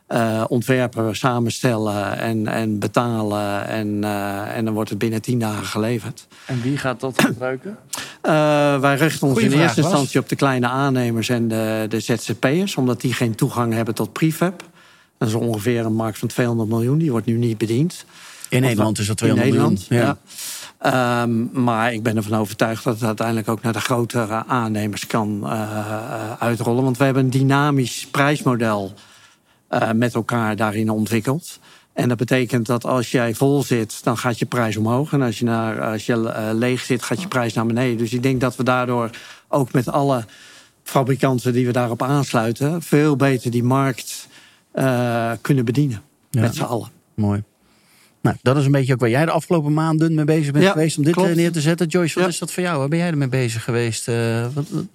[0.07, 3.67] Eh, ontwerpen, samenstellen en, en betalen.
[3.67, 6.27] En, eh, en dan wordt het binnen tien dagen geleverd.
[6.45, 7.77] En wie gaat dat gebruiken?
[8.21, 8.31] Eh,
[8.79, 12.75] wij richten ons Goeie in eerste instantie op de kleine aannemers en de, de ZZP'ers,
[12.75, 14.63] omdat die geen toegang hebben tot prefab.
[15.17, 18.05] Dat is ongeveer een markt van 200 miljoen, die wordt nu niet bediend.
[18.49, 20.07] In Nederland is dat 200 in Nederland, miljoen.
[20.07, 20.17] ja.
[20.77, 25.47] Ehm, maar ik ben ervan overtuigd dat het uiteindelijk ook naar de grotere aannemers kan
[26.39, 26.83] uitrollen.
[26.83, 28.93] Want we hebben een dynamisch prijsmodel
[29.67, 31.59] eh, met elkaar daarin ontwikkeld.
[31.93, 35.13] En dat betekent dat als jij vol zit, dan gaat je prijs omhoog.
[35.13, 37.97] En als je, naar, als je eh, leeg zit, gaat je prijs naar beneden.
[37.97, 39.09] Dus ik denk dat we daardoor
[39.47, 40.25] ook met alle
[40.83, 42.81] fabrikanten die we daarop aansluiten...
[42.81, 44.27] veel beter die markt
[44.71, 46.01] eh, kunnen bedienen.
[46.29, 46.41] Ja.
[46.41, 46.89] Met z'n allen.
[47.15, 47.43] Mooi.
[48.21, 50.71] Nou, dat is een beetje ook waar jij de afgelopen maanden mee bezig bent Ja,
[50.71, 51.35] geweest om dit klopt.
[51.35, 51.87] neer te zetten.
[51.87, 52.29] Joyce, wat Ja.
[52.29, 52.79] is dat voor jou?
[52.79, 54.05] Waar ben jij ermee bezig geweest?
[54.53, 54.85] Wat, wat-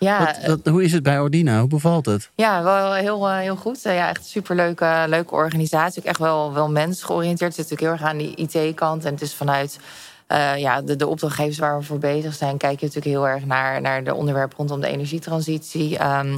[0.00, 1.58] Ja, wat- wat- hoe is het bij Ordina?
[1.58, 2.30] Hoe bevalt het?
[2.34, 3.84] Ja, wel heel, eh, heel goed.
[3.84, 6.02] Eh, Ja, echt een superleuke leuke organisatie.
[6.02, 7.56] Ook echt wel, wel mensgeoriënteerd.
[7.56, 9.04] Het zit natuurlijk heel erg aan die IT-kant.
[9.04, 9.78] En het is vanuit
[10.26, 12.56] eh, ja, de, de opdrachtgevers waar we voor bezig zijn...
[12.56, 15.98] kijk je natuurlijk heel erg naar, naar de onderwerpen rondom de energietransitie.
[15.98, 16.36] Ehm,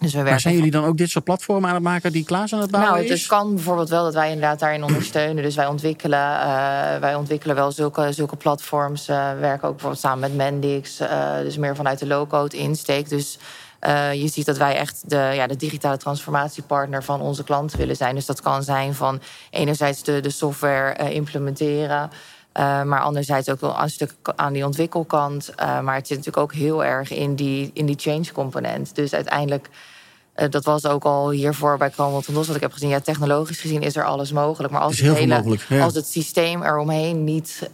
[0.00, 2.48] dus we Maar zijn jullie dan ook dit soort platformen aan het maken die klaar
[2.48, 3.26] zijn aan het bouwen nou, het is?
[3.26, 5.42] kan bijvoorbeeld wel dat wij inderdaad daarin ondersteunen.
[5.42, 9.08] Dus wij ontwikkelen, eh, wij ontwikkelen wel zulke, zulke platforms.
[9.08, 10.98] Eh, we werken ook bijvoorbeeld samen met Mendix.
[10.98, 13.08] eh, dus meer vanuit de low-code insteek.
[13.08, 13.38] Dus
[14.12, 18.14] je ziet dat wij echt de, ja, de digitale transformatiepartner van onze klanten willen zijn.
[18.14, 19.20] Dus dat kan zijn van
[19.50, 22.10] enerzijds de, de software implementeren.
[22.52, 25.54] Eh, maar anderzijds ook wel een stuk aan die ontwikkelkant.
[25.54, 28.94] Eh, maar het zit natuurlijk ook heel erg in die, in die change component.
[28.94, 29.68] Dus uiteindelijk
[30.32, 32.88] eh, dat was ook al hiervoor bij Cromwell Dos wat ik heb gezien.
[32.88, 34.72] Ja, technologisch gezien is er alles mogelijk.
[34.72, 35.84] Maar als, het, hele, mogelijk, ja.
[35.84, 37.68] als het systeem eromheen niet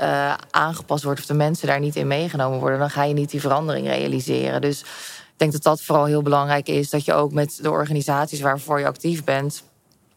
[0.51, 1.21] aangepast wordt...
[1.21, 2.79] of de mensen daar niet in meegenomen worden...
[2.79, 4.61] dan ga je niet die verandering realiseren.
[4.61, 4.87] Dus ik
[5.37, 6.91] denk dat dat vooral heel belangrijk is.
[6.91, 9.63] Dat je ook met de organisaties waarvoor je actief bent...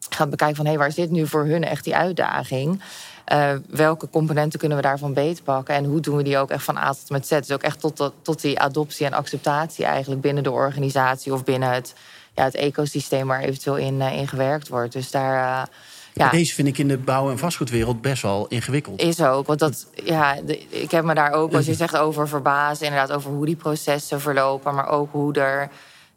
[0.09, 2.81] gaat bekijken van hé, waar zit nu voor hun echt die uitdaging...
[3.27, 5.75] Eh, welke componenten kunnen we daarvan beetpakken?
[5.75, 7.29] En hoe doen we die ook echt van A tot met Z?
[7.29, 11.69] Dus ook echt tot, tot, die adoptie en acceptatie eigenlijk binnen de organisatie of binnen
[11.71, 11.93] het,
[12.35, 14.93] ja, het ecosysteem waar eventueel in, eh, in gewerkt wordt.
[14.93, 15.61] Dus daar.
[15.61, 15.73] eh,
[16.13, 19.01] ja, Deze vind ik in de bouw- en vastgoedwereld best wel ingewikkeld.
[19.01, 19.47] is ook.
[19.47, 23.11] Want dat, ja, de- ik heb me daar ook, als je zegt over verbazen, inderdaad,
[23.17, 25.69] over hoe die processen verlopen, maar ook hoe er,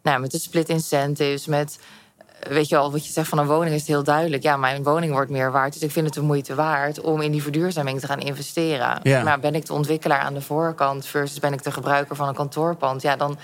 [0.03, 1.79] nou, met de split incentives, met,
[2.49, 4.43] weet je wel, wat je zegt van een woning is het heel duidelijk.
[4.43, 7.31] Ja, mijn woning wordt meer waard, dus ik vind het de moeite waard om in
[7.31, 8.99] die verduurzaming te gaan investeren.
[9.03, 9.23] Ja.
[9.23, 12.33] Maar ben ik de ontwikkelaar aan de voorkant versus ben ik de gebruiker van een
[12.33, 13.01] kantoorpand?
[13.01, 13.37] Ja, dan,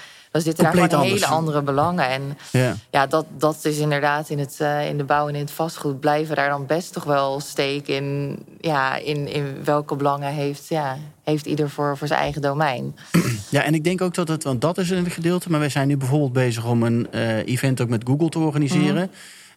[0.43, 2.10] dan zitten daar gewoon hele andere belangen.
[2.10, 2.76] En Ja.
[2.91, 6.00] ja, dat, dat is inderdaad in, het, eh, in de bouw en in het vastgoed
[6.00, 10.97] blijven daar dan best toch wel steken in, ja, in, in welke belangen heeft, ja,
[11.23, 12.95] heeft ieder voor, voor zijn eigen domein.
[13.50, 15.50] Ja, en ik denk ook dat het, want dat is een gedeelte.
[15.50, 18.93] Maar wij zijn nu bijvoorbeeld bezig om een eh, event ook met Google te organiseren.
[18.93, 19.02] Mhm.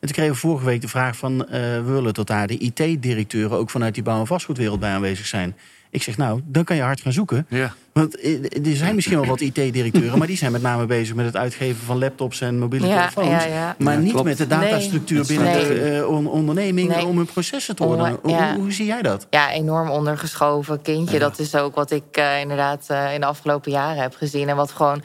[0.00, 1.38] En toen kregen we vorige week de vraag van...
[1.48, 5.56] we willen dat daar de IT-directeuren ook vanuit die bouw- en vastgoedwereld bij aanwezig zijn.
[5.92, 7.46] Ik zeg, nou, dan kan je hard gaan zoeken.
[7.48, 7.72] Ja.
[7.92, 10.18] Want eh, er zijn misschien wel wat IT-directeuren...
[10.18, 13.44] maar die zijn met name bezig met het uitgeven van laptops en mobiele Ja, telefoons.
[13.44, 13.74] ja, ja.
[13.78, 14.24] Maar Ja, niet klopt.
[14.26, 15.26] met de datastructuur Nee.
[15.26, 15.68] binnen Nee.
[15.68, 16.88] de eh, on- onderneming...
[16.88, 17.06] Nee.
[17.06, 18.18] om hun processen te ordenen.
[18.22, 18.52] Hoe- ja.
[18.52, 19.26] Hoe, hoe zie jij dat?
[19.30, 21.18] Ja, enorm ondergeschoven kindje.
[21.18, 24.48] Dat is ook wat ik eh, inderdaad eh, in de afgelopen jaren heb gezien.
[24.48, 25.02] En wat gewoon,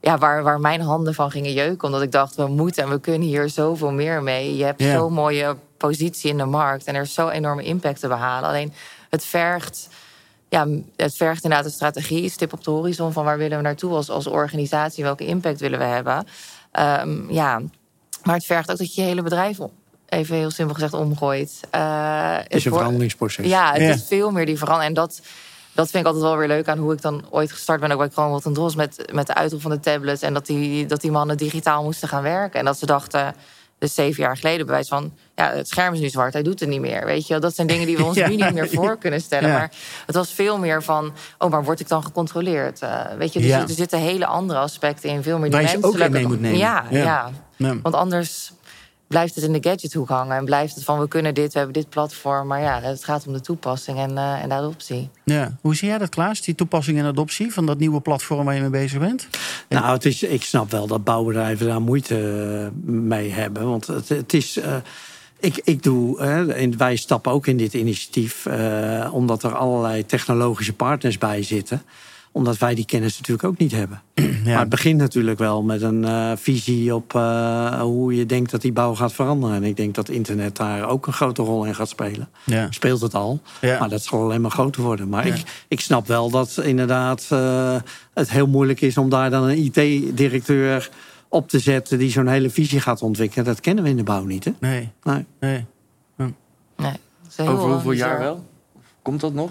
[0.00, 1.86] ja, waar, waar mijn handen van gingen jeuken.
[1.86, 4.56] Omdat ik dacht, we moeten en we kunnen hier zoveel meer mee.
[4.56, 6.84] Je hebt zo'n mooie positie in de markt.
[6.84, 8.48] En er is zo enorme impact te behalen.
[8.48, 8.72] Alleen
[9.10, 9.88] het vergt
[10.52, 13.92] ja, het vergt inderdaad een strategie, stip op de horizon van waar willen we naartoe
[13.92, 16.26] als, als organisatie, welke impact willen we hebben.
[16.72, 17.60] Ehm, ja,
[18.22, 19.58] maar het vergt ook dat je je hele bedrijf,
[20.08, 21.60] even heel simpel gezegd, omgooit.
[21.74, 23.46] Uh, het is een veranderingsproces.
[23.46, 24.96] Ja, het is veel meer die verandering.
[24.96, 25.20] En dat,
[25.72, 27.98] dat vind ik altijd wel weer leuk aan hoe ik dan ooit gestart ben, ook
[27.98, 30.22] bij Cromwell en Dros, met, met de uitrol van de tablets.
[30.22, 32.58] En dat die, dat die mannen digitaal moesten gaan werken.
[32.58, 33.34] En dat ze dachten,
[33.82, 35.12] dus zeven jaar geleden bewijs van...
[35.34, 37.04] ja, het scherm is nu zwart, hij doet het niet meer.
[37.04, 39.50] Weet je, dat zijn dingen die we ons nu niet meer voor kunnen stellen.
[39.50, 39.70] Maar
[40.06, 41.12] het was veel meer van...
[41.38, 42.82] oh, maar word ik dan gecontroleerd?
[42.82, 45.22] Uh, weet je, dus er zitten hele andere aspecten in.
[45.22, 46.58] Veel meer die Waar je ook mee moet nemen.
[46.58, 47.30] Ja, ja.
[47.56, 48.52] want anders
[49.12, 50.36] blijft het in de gadgethoek hangen.
[50.36, 52.46] En blijft het van, we kunnen dit, we hebben dit platform.
[52.46, 55.08] Maar ja, het gaat om de toepassing en, uh, en de adoptie.
[55.24, 55.56] Ja.
[55.60, 57.52] Hoe zie jij dat, Klaas, die toepassing en adoptie...
[57.52, 59.28] van dat nieuwe platform waar je mee bezig bent?
[59.68, 63.68] Nou, het is, ik snap wel dat bouwbedrijven daar moeite eh, mee hebben.
[63.68, 64.56] Want het, het is...
[64.56, 64.76] Uh,
[65.40, 66.16] ik, ik doe,
[66.76, 68.46] wij stappen ook in dit initiatief...
[69.12, 71.82] omdat er allerlei technologische partners bij zitten
[72.32, 74.02] omdat wij die kennis natuurlijk ook niet hebben.
[74.44, 78.60] Maar het begint natuurlijk wel met een uh, visie op uh, hoe je denkt dat
[78.60, 79.56] die bouw gaat veranderen.
[79.56, 82.28] En ik denk dat internet daar ook een grote rol in gaat spelen.
[82.44, 82.66] Ja.
[82.70, 83.78] Speelt het al, ja.
[83.78, 85.08] maar dat zal alleen maar groter worden.
[85.08, 87.76] Maar ik, ik snap wel dat inderdaad uh,
[88.14, 90.90] het heel moeilijk is om daar dan een IT-directeur
[91.28, 93.44] op te zetten die zo'n hele visie gaat ontwikkelen.
[93.44, 94.52] Dat kennen we in de bouw niet, hè?
[94.60, 94.90] Nee.
[95.02, 95.26] Nee.
[95.40, 95.66] nee.
[96.76, 97.48] nee.
[97.48, 98.44] Over hoeveel jaar wel?
[99.02, 99.50] Komt dat nog?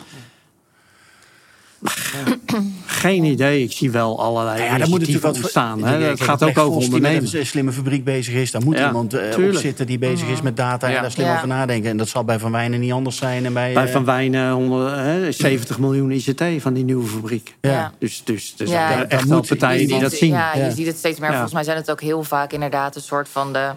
[2.86, 3.64] Geen idee.
[3.64, 5.84] Ik zie wel allerlei nou ja, daar moet natuurlijk wat ontstaan.
[5.84, 6.04] Hè?
[6.04, 7.22] Het gaat ook over ondernemen.
[7.22, 10.42] Als een slimme fabriek bezig is, daar moet iemand uh, op zitten die bezig is
[10.42, 11.90] met data en daar slim over nadenken.
[11.90, 13.46] En dat zal bij Van Wijnen niet anders zijn.
[13.46, 17.56] En bij, bij Van Wijnen 100, 70 miljoen ICT van die nieuwe fabriek.
[17.62, 17.92] Ja.
[18.00, 20.32] Dus, dus er zijn echt wel partijen die dat zien.
[20.32, 21.30] Ja, je ziet het steeds meer.
[21.30, 23.70] Volgens mij zijn het ook heel vaak inderdaad een soort van de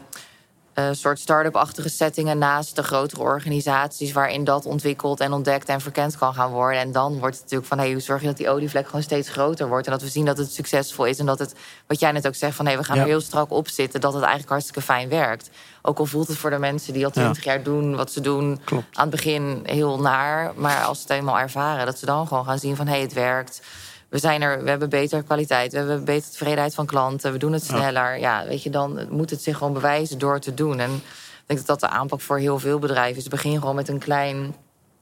[0.75, 6.19] een soort start-up-achtige settingen naast de grotere organisaties waarin dat ontwikkeld en ontdekt en verkend
[6.19, 6.81] kan gaan worden.
[6.81, 9.29] En dan wordt het natuurlijk van hey, hoe zorg je dat die olievlek gewoon steeds
[9.29, 9.87] groter wordt?
[9.87, 11.55] En dat we zien dat het succesvol is en dat het,
[11.87, 14.13] wat jij net ook zegt, van hey, we gaan er heel strak op zitten, dat
[14.13, 15.51] het eigenlijk hartstikke fijn werkt.
[15.83, 18.61] Ook al voelt het voor de mensen die al twintig jaar doen wat ze doen,
[18.71, 22.45] aan het begin heel naar, maar als ze het eenmaal ervaren, dat ze dan gewoon
[22.45, 23.61] gaan zien van hé, hey, het werkt
[24.09, 27.53] we, zijn er, we hebben betere kwaliteit, we hebben betere tevredenheid van klanten, we doen
[27.53, 28.19] het sneller.
[28.19, 30.79] Ja, weet je, dan moet het zich gewoon bewijzen door te doen.
[30.79, 31.03] En ik
[31.47, 33.29] denk dat dat de aanpak voor heel veel bedrijven is.
[33.29, 34.55] Begin gewoon met een klein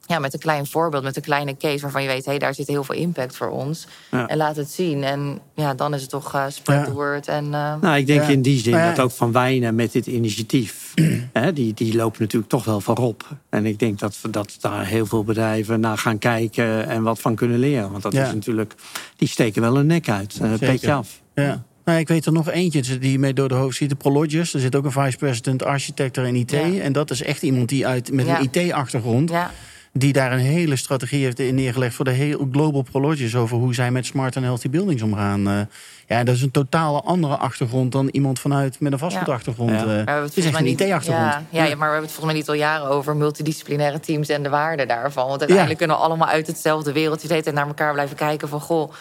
[0.07, 2.55] ja, met een klein voorbeeld, met een kleine case waarvan je weet, hé, hey, daar
[2.55, 3.87] zit heel veel impact voor ons.
[4.11, 5.05] En laat het zien.
[5.05, 7.29] En ja, dan is het toch uh, spread the word.
[7.29, 10.82] En, uh, nou, ik denk in die zin dat ook Van Wijnen met dit initiatief,
[11.33, 13.29] hè, die, die loopt natuurlijk toch wel voorop.
[13.49, 17.35] En ik denk dat, dat daar heel veel bedrijven naar gaan kijken en wat van
[17.35, 17.91] kunnen leren.
[17.91, 18.75] Want dat is natuurlijk,
[19.17, 20.39] die steken wel een nek uit.
[20.43, 21.21] Uh, petje af.
[21.35, 21.65] Ja.
[21.85, 23.89] Nou, ik weet er nog eentje die mee door de hoofd ziet.
[23.89, 24.55] De Prologis.
[24.55, 26.53] Er zit ook een vice-president architect in IT.
[26.53, 29.31] En dat is echt iemand die uit, met een IT-achtergrond...
[29.31, 29.51] Ja
[29.93, 33.91] die daar een hele strategie heeft neergelegd voor de hele Global Prologis over hoe zij
[33.91, 35.49] met smart en healthy buildings omgaan.
[35.49, 35.61] Uh,
[36.07, 39.71] ja, dat is een totale andere achtergrond dan iemand vanuit met een vastgoedachtergrond.
[39.71, 39.85] Ja.
[39.85, 41.33] Uh, het is echt een IT-achtergrond.
[41.33, 44.29] Ja, ja, ja, maar we hebben het volgens mij niet al jaren over multidisciplinaire teams
[44.29, 45.27] en de waarde daarvan.
[45.27, 48.93] Want uiteindelijk kunnen we allemaal uit hetzelfde wereldje en naar elkaar blijven kijken van goh.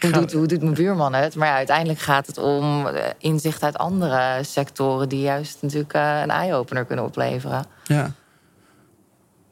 [0.00, 1.34] Hoe doet, hoe doet mijn buurman het?
[1.34, 5.08] Maar ja, uiteindelijk gaat het om eh, inzicht uit andere sectoren...
[5.08, 7.66] die juist natuurlijk een eye-opener kunnen opleveren.
[7.84, 8.12] Ja.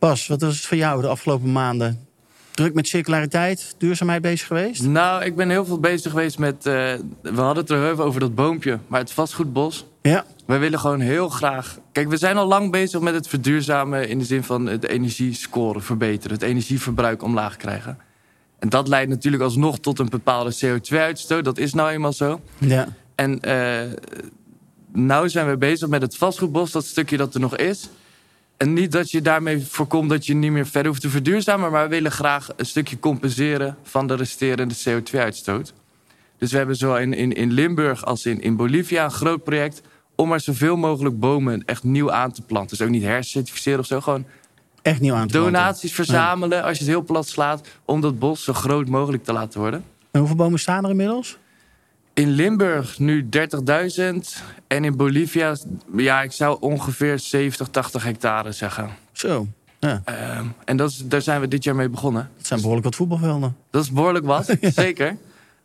[0.02, 2.06] Bas, wat was het voor jou de afgelopen maanden?
[2.50, 4.82] Druk met circulariteit, duurzaamheid bezig geweest?
[4.82, 6.54] Nou, ik ben heel veel bezig geweest met...
[6.54, 6.62] Uh,
[7.22, 9.86] we hadden het er even over dat boompje, maar het vastgoedbos.
[10.00, 10.24] Ja.
[10.46, 11.78] Wij willen gewoon heel graag...
[11.92, 14.08] Kijk, we zijn al lang bezig met het verduurzamen...
[14.08, 16.32] in de zin van het energiescore verbeteren.
[16.32, 17.98] Het energieverbruik omlaag krijgen.
[18.58, 21.44] En dat leidt natuurlijk alsnog tot een bepaalde CO2-uitstoot.
[21.44, 22.40] Dat is nou eenmaal zo.
[22.58, 22.88] Ja.
[23.14, 23.80] En uh,
[24.92, 27.88] nou zijn we bezig met het vastgoedbos, dat stukje dat er nog is...
[28.62, 31.70] En niet dat je daarmee voorkomt dat je niet meer verder hoeft te verduurzamen...
[31.70, 35.72] maar we willen graag een stukje compenseren van de resterende CO2-uitstoot.
[36.38, 39.82] Dus we hebben zowel in, in, in Limburg als in, in Bolivia een groot project...
[40.14, 42.76] om maar zoveel mogelijk bomen echt nieuw aan te planten.
[42.76, 44.24] Dus ook niet hercertificeren of zo, gewoon...
[44.82, 45.52] Echt nieuw aan te planten.
[45.52, 47.68] Donaties verzamelen, als je het heel plat slaat...
[47.84, 49.84] om dat bos zo groot mogelijk te laten worden.
[50.10, 51.38] En hoeveel bomen staan er inmiddels?
[52.14, 53.38] In Limburg nu 30.000
[54.66, 55.56] en in Bolivia,
[55.96, 58.90] ja, ik zou ongeveer 70, 80 hectare zeggen.
[59.12, 59.46] Zo.
[59.78, 60.02] Ja.
[60.08, 62.30] Uh, en dat is, daar zijn we dit jaar mee begonnen.
[62.36, 63.56] Dat zijn behoorlijk wat voetbalvelden.
[63.70, 65.16] Dat is behoorlijk wat, zeker.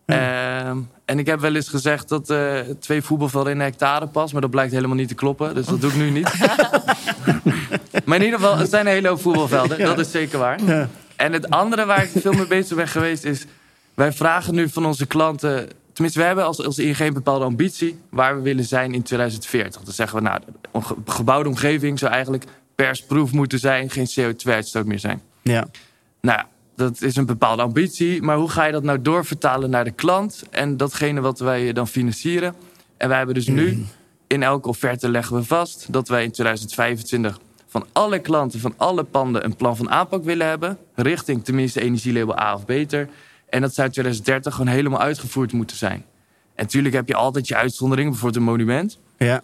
[0.06, 0.74] Ja.
[0.76, 4.32] Uh, en ik heb wel eens gezegd dat uh, twee voetbalvelden in een hectare pas,
[4.32, 5.56] maar dat blijkt helemaal niet te kloppen.
[5.56, 6.34] Dus dat doe ik nu niet.
[8.06, 9.80] maar in ieder geval, het zijn een hele hoop voetbalvelden.
[9.80, 10.60] Dat is zeker waar.
[11.16, 13.46] En het andere waar ik veel mee bezig ben geweest is...
[13.94, 18.36] wij vragen nu van onze klanten Tenminste, we hebben als, als geen bepaalde ambitie waar
[18.36, 19.82] we willen zijn in 2040.
[19.82, 22.44] Dan zeggen we, nou, een gebouwde omgeving zou eigenlijk
[22.76, 25.22] persproof moeten zijn, geen CO2-uitstoot meer zijn.
[25.42, 25.68] Ja.
[26.22, 26.42] Nou,
[26.76, 28.22] dat is een bepaalde ambitie.
[28.22, 30.44] Maar hoe ga je dat nou doorvertalen naar de klant?
[30.50, 32.56] En datgene wat wij dan financieren.
[32.98, 33.86] En wij hebben dus nu,
[34.28, 35.88] in elke offerte leggen we vast...
[35.90, 39.46] dat wij in 2025 van alle klanten, van alle panden...
[39.46, 40.78] een plan van aanpak willen hebben.
[40.96, 43.10] Richting tenminste energielabel A of beter.
[43.50, 46.06] En dat zou in 2030 gewoon helemaal uitgevoerd moeten zijn.
[46.56, 49.00] En natuurlijk heb je altijd je uitzonderingen, bijvoorbeeld een monument.
[49.18, 49.42] Ja.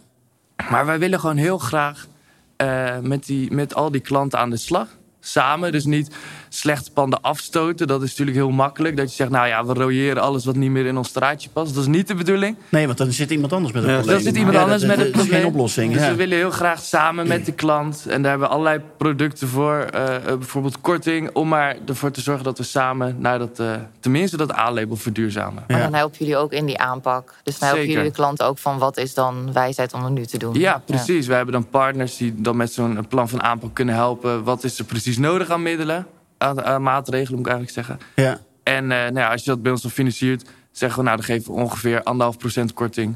[0.70, 2.08] Maar wij willen gewoon heel graag
[2.56, 4.88] eh, met, die, met al die klanten aan de slag.
[5.20, 6.16] Samen, dus niet
[6.56, 7.88] slechte panden afstoten.
[7.88, 8.98] Dat is natuurlijk heel makkelijk.
[8.98, 11.74] Dat je zegt, nou ja, we royeren alles wat niet meer in ons straatje past.
[11.74, 12.58] Dat is niet de bedoeling.
[12.70, 14.16] Nee, want dan zit iemand anders met een Ja, probleem.
[14.16, 15.42] Dan zit iemand Ja, anders dat- met dat het is probleem.
[15.44, 15.94] geen oplossing.
[15.94, 16.10] Dus ja.
[16.10, 18.06] we willen heel graag samen met de klant.
[18.08, 19.72] En daar hebben we allerlei producten voor.
[19.74, 21.30] eh, eh, bijvoorbeeld korting.
[21.36, 25.64] Om maar ervoor te zorgen dat we samen naar dat, eh, tenminste dat A-label verduurzamen.
[25.68, 25.78] Ja.
[25.80, 27.34] dan helpen jullie ook in die aanpak.
[27.44, 27.98] Dus dan helpen Zeker.
[27.98, 30.54] jullie de klant ook van wat is dan wijsheid om het nu te doen.
[30.54, 31.28] Ja, precies.
[31.28, 34.44] We hebben dan partners die dan met zo'n plan van aanpak kunnen helpen.
[34.44, 36.06] Wat is er precies nodig aan middelen?
[36.44, 38.08] Aan, aan maatregelen moet ik eigenlijk zeggen.
[38.16, 38.40] Ja.
[38.64, 41.26] En eh, nou ja, als je dat bij ons dan financiert, zeggen we nou, dan
[41.26, 43.16] geven we ongeveer anderhalf procent korting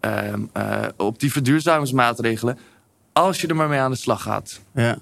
[0.00, 2.58] ehm, eh, op die verduurzamingsmaatregelen.
[3.12, 4.60] Als je er maar mee aan de slag gaat.
[4.74, 4.98] Ja.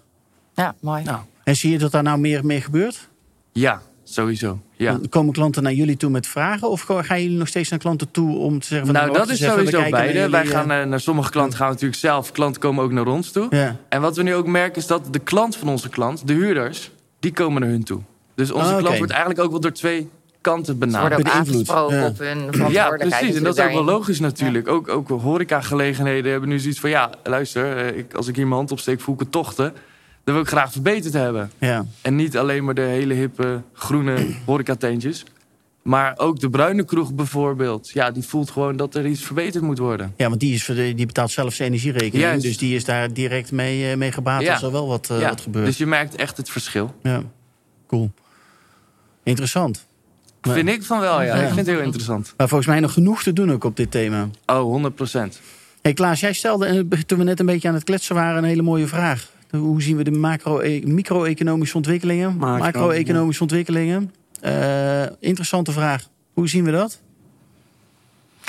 [0.55, 1.03] Ja, mooi.
[1.03, 3.09] Nou, En zie je dat daar nou meer mee gebeurt?
[3.53, 4.63] ja, sowieso.
[4.77, 4.99] Ja.
[5.09, 6.71] Komen klanten naar jullie toe met vragen?
[6.71, 8.87] Of gaan jullie nog steeds naar klanten toe om te zeggen...
[8.87, 10.29] Van, Nou, dat is sowieso beide.
[10.29, 12.33] Wij gaan eh, naar sommige klanten gaan we natuurlijk zelf.
[12.33, 13.49] Klanten komen ook naar ons toe.
[13.51, 13.77] eh, Ja.
[13.89, 16.91] En wat we nu ook merken is dat de klant van onze klant, de huurders,
[17.25, 18.01] die komen naar hun toe.
[18.35, 20.09] Dus onze Ah, klant wordt eigenlijk ook wel door twee
[20.41, 21.21] kanten Ze worden benaderd.
[21.27, 21.55] ook beïnvloed.
[21.55, 22.07] aangesproken Ja.
[22.07, 23.11] op hun Ja, verantwoordelijkheid.
[23.19, 23.37] precies.
[23.37, 24.69] En dat is ook wel logisch natuurlijk.
[24.69, 26.91] Ook, ook horecagelegenheden hebben nu zoiets van...
[26.91, 29.73] ja, luister, eh, ik, als ik hier mijn hand opsteek, voel ik het tochten.
[30.25, 31.51] Dat wil ik graag verbeterd hebben.
[31.59, 31.85] Ja.
[32.03, 35.25] En niet alleen maar de hele hippe groene horecateentjes.
[35.85, 37.91] Maar ook de bruine kroeg bijvoorbeeld.
[37.91, 40.15] Ja, die voelt gewoon dat er iets verbeterd moet worden.
[40.17, 40.67] ja, want die, is,
[40.97, 42.23] die betaalt zelf zijn energierekening.
[42.23, 42.43] Juist.
[42.43, 44.53] Dus die is daar direct mee, eh, mee gebaat Ja.
[44.53, 45.67] als er wel wat, eh, ja, wat gebeurt.
[45.67, 46.95] dus je merkt echt het verschil.
[47.03, 47.23] Ja,
[47.87, 48.11] cool.
[49.23, 49.87] Interessant.
[50.43, 51.27] Maar- Vind ik van wel, ja.
[51.27, 51.35] Ja.
[51.35, 52.35] Ik vind het heel interessant.
[52.37, 54.29] Maar volgens mij nog genoeg te doen ook op dit thema.
[54.47, 55.41] Oh, 100 procent.
[55.83, 58.49] Hey Klaas, jij stelde eh, toen we net een beetje aan het kletsen waren een
[58.49, 59.31] hele mooie vraag.
[59.51, 62.37] Hoe zien we de macro micro-economische ontwikkelingen?
[62.37, 64.13] Macro, Macro-economische ontwikkelingen.
[64.45, 66.09] Eh, interessante vraag.
[66.33, 67.01] Hoe zien we dat?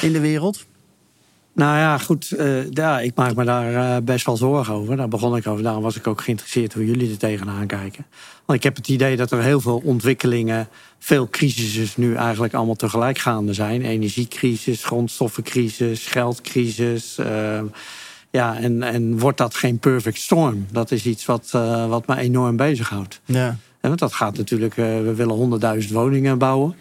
[0.01, 0.65] In de wereld?
[1.53, 2.31] Nou ja, goed.
[2.31, 4.97] eh, ja, ik maak me daar eh, best wel zorgen over.
[4.97, 5.63] Daar begon ik over.
[5.63, 8.05] Daarom was ik ook geïnteresseerd hoe jullie er tegenaan kijken.
[8.45, 10.67] Want ik heb het idee dat er heel veel ontwikkelingen,
[10.99, 13.81] veel crises nu eigenlijk allemaal tegelijk gaande zijn.
[13.81, 17.15] Energiecrisis, grondstoffencrisis, geldcrisis.
[18.31, 20.67] ja, en, en wordt dat geen perfect storm?
[20.71, 21.49] Dat is iets wat,
[21.87, 23.21] wat me enorm bezighoudt.
[23.25, 23.57] Ja.
[23.87, 25.35] Want dat gaat natuurlijk, eh, we willen
[25.83, 26.75] 100.000 woningen bouwen.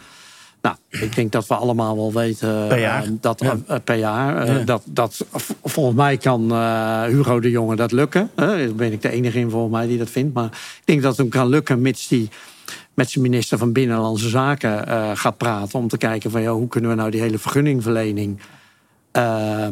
[0.63, 3.03] Nou, ik denk dat we allemaal wel weten Per jaar.
[3.03, 3.57] eh, dat Ja.
[3.67, 4.37] eh, per jaar.
[4.47, 4.65] eh, Ja.
[4.65, 5.25] dat, dat,
[5.65, 8.31] volgens mij kan eh, Hugo de Jonge dat lukken.
[8.35, 10.35] Daar ben ik de enige in volgens mij die dat vindt.
[10.35, 12.29] Maar ik denk dat het hem kan lukken mits die
[12.95, 15.79] met zijn minister van Binnenlandse Zaken eh, gaat praten.
[15.79, 18.39] Om te kijken van ja, hoe kunnen we nou die hele vergunningverlening
[19.13, 19.67] eh,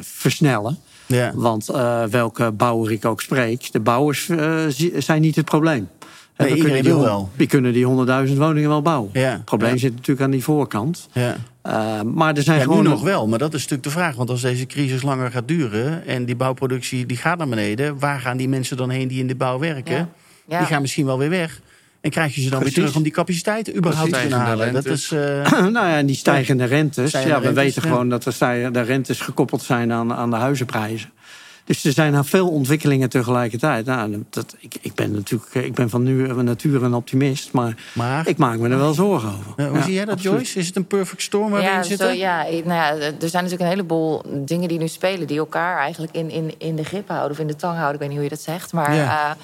[0.00, 0.78] versnellen.
[1.06, 1.32] Ja.
[1.34, 5.88] Want eh, welke bouwer ik ook spreek, de bouwers eh, zi- zijn niet het probleem.
[6.36, 7.30] Nee, we iedereen kunnen die, wil hon- wel.
[7.36, 9.10] Die kunnen die 100.000 woningen wel bouwen.
[9.12, 9.30] Ja.
[9.32, 9.78] Het probleem Ja.
[9.78, 11.08] zit natuurlijk aan die voorkant.
[11.12, 11.36] Ja.
[11.62, 14.14] Eh, maar er zijn Ja, gewoon nu nog wel, maar dat is natuurlijk de vraag.
[14.16, 18.20] Want als deze crisis langer gaat duren en die bouwproductie die gaat naar beneden, waar
[18.20, 19.94] gaan die mensen dan heen die in de bouw werken?
[19.94, 20.08] Ja.
[20.48, 20.58] Ja.
[20.58, 21.60] Die gaan misschien wel weer weg.
[22.00, 22.76] En krijg je ze dan Precies.
[22.76, 24.72] weer terug om die capaciteiten überhaupt te kunnen halen?
[24.72, 25.18] Dat is, eh,
[25.60, 27.08] nou ja, en die stijgende rentes.
[27.08, 27.88] Stijgende ja, we rentes, weten ja.
[27.88, 31.10] gewoon dat de stijgende rentes gekoppeld zijn aan, aan de huizenprijzen.
[31.64, 33.86] Dus er zijn nou veel ontwikkelingen tegelijkertijd.
[33.86, 37.74] Nou, dat, ik, ik ben natuurlijk ik ben van nu van nature een optimist, maar,
[37.92, 39.52] maar ik maak me er wel zorgen over.
[39.56, 40.36] eh, hoe Ja, zie jij dat, absoluut.
[40.38, 40.58] Joyce?
[40.58, 42.16] Is het een perfect storm waar we Ja, in zo, zitten?
[42.16, 45.26] ja, nou ja, er zijn natuurlijk een heleboel dingen die nu spelen...
[45.26, 47.94] die elkaar eigenlijk in, in, in de grip houden of in de tang houden.
[47.94, 48.72] Ik weet niet hoe je dat zegt.
[48.72, 49.36] Maar, Ja.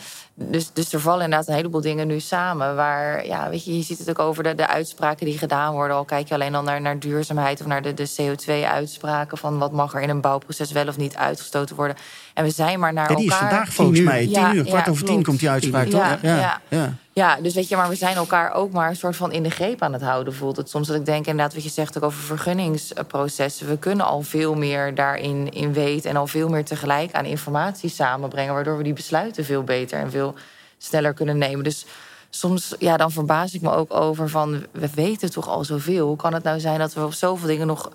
[0.43, 2.77] Dus, dus er vallen inderdaad een heleboel dingen nu samen.
[2.77, 5.97] Waar, ja, weet je, je ziet het ook over de, de uitspraken die gedaan worden.
[5.97, 9.39] Al kijk je alleen al naar, naar duurzaamheid of naar de, de CO2-uitspraken...
[9.39, 11.97] van wat mag er in een bouwproces wel of niet uitgestoten worden.
[12.35, 13.49] En we zijn maar naar Ja, die is elkaar...
[13.49, 14.21] vandaag volgens mij.
[14.21, 16.23] Tien Ja, uur, kwart ja, over tien komt die uitspraak, Ja, toch?
[16.23, 16.61] ja.
[16.69, 16.95] ja.
[17.21, 19.51] Ja, dus weet je, maar we zijn elkaar ook maar een soort van in de
[19.51, 20.87] greep aan het houden, voelt het soms.
[20.87, 23.69] Dat ik denk inderdaad wat je zegt ook over vergunningsprocessen.
[23.69, 27.91] We kunnen al veel meer daarin in weten en al veel meer tegelijk aan informatie
[27.91, 30.35] samenbrengen, waardoor we die besluiten veel beter en veel
[30.79, 31.65] sneller kunnen nemen.
[31.65, 31.87] Dus
[32.31, 36.07] soms, ja, dan verbaas ik me ook over van, we weten toch al zoveel.
[36.07, 37.91] Hoe kan het nou zijn dat we op zoveel dingen nog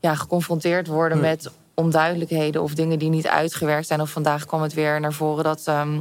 [0.00, 4.00] ja, geconfronteerd worden met onduidelijkheden of dingen die niet uitgewerkt zijn.
[4.00, 6.00] Of vandaag kwam het weer naar voren dat ehm,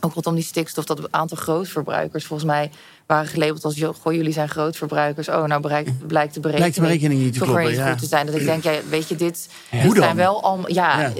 [0.00, 2.70] ook rondom die stikstof, dat een aantal grootverbruikers volgens mij
[3.06, 5.28] waren gelabeld als "Joh, goh, jullie zijn grootverbruikers.
[5.28, 7.90] Oh, nou bereikt, blijkt de berekening, Blijkt de berekening niet te kloppen, niet ja.
[7.90, 8.26] goed te zijn.
[8.26, 9.48] Dat ik denk, ja, weet je, dit,
[9.94, 10.70] zijn wel allemaal.
[10.72, 11.12] Ja, Ja.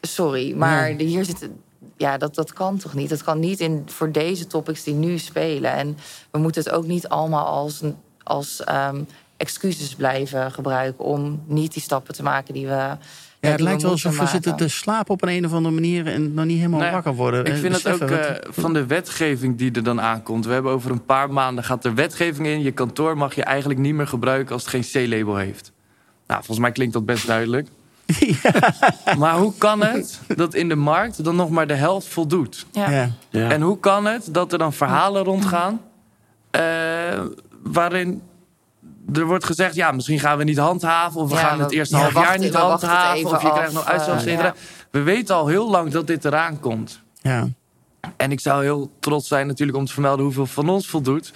[0.00, 1.60] sorry, maar hier zitten
[1.96, 3.08] ja, dat, dat kan toch niet?
[3.08, 5.72] Dat kan niet in, voor deze topics die nu spelen.
[5.72, 5.98] En
[6.30, 7.80] we moeten het ook niet allemaal als,
[8.22, 9.02] als ehm,
[9.36, 12.96] excuses blijven gebruiken om niet die stappen te maken die we.
[13.40, 16.06] Ja, het lijkt wel alsof we zitten te slapen op een, een of andere manier
[16.06, 17.40] en nog niet helemaal Nou ja, wakker worden.
[17.44, 20.46] Ik Eh, vind het ook eh, van de wetgeving die er dan aankomt.
[20.46, 22.62] We hebben over een paar maanden gaat er wetgeving in.
[22.62, 25.72] Je kantoor mag je eigenlijk niet meer gebruiken als het geen C-label heeft.
[26.26, 27.68] Nou, volgens mij klinkt dat best duidelijk.
[29.18, 32.66] Maar hoe kan het dat in de markt dan nog maar de helft voldoet?
[32.72, 32.90] Ja.
[32.90, 33.10] ja.
[33.30, 33.50] Ja.
[33.50, 35.80] En hoe kan het dat er dan verhalen rondgaan...
[36.50, 36.62] eh,
[37.62, 38.22] waarin
[39.12, 39.74] er wordt gezegd...
[39.74, 41.20] ja, misschien gaan we niet handhaven...
[41.20, 43.24] of we Ja, gaan het eerste ja, half jaar niet handhaven...
[43.26, 44.42] of je krijgt nog eh, cetera.
[44.44, 44.54] ja.
[44.90, 47.02] We weten al heel lang dat dit eraan komt.
[47.20, 47.48] ja.
[48.16, 51.32] En ik zou heel trots zijn natuurlijk om te vermelden hoeveel van ons voldoet.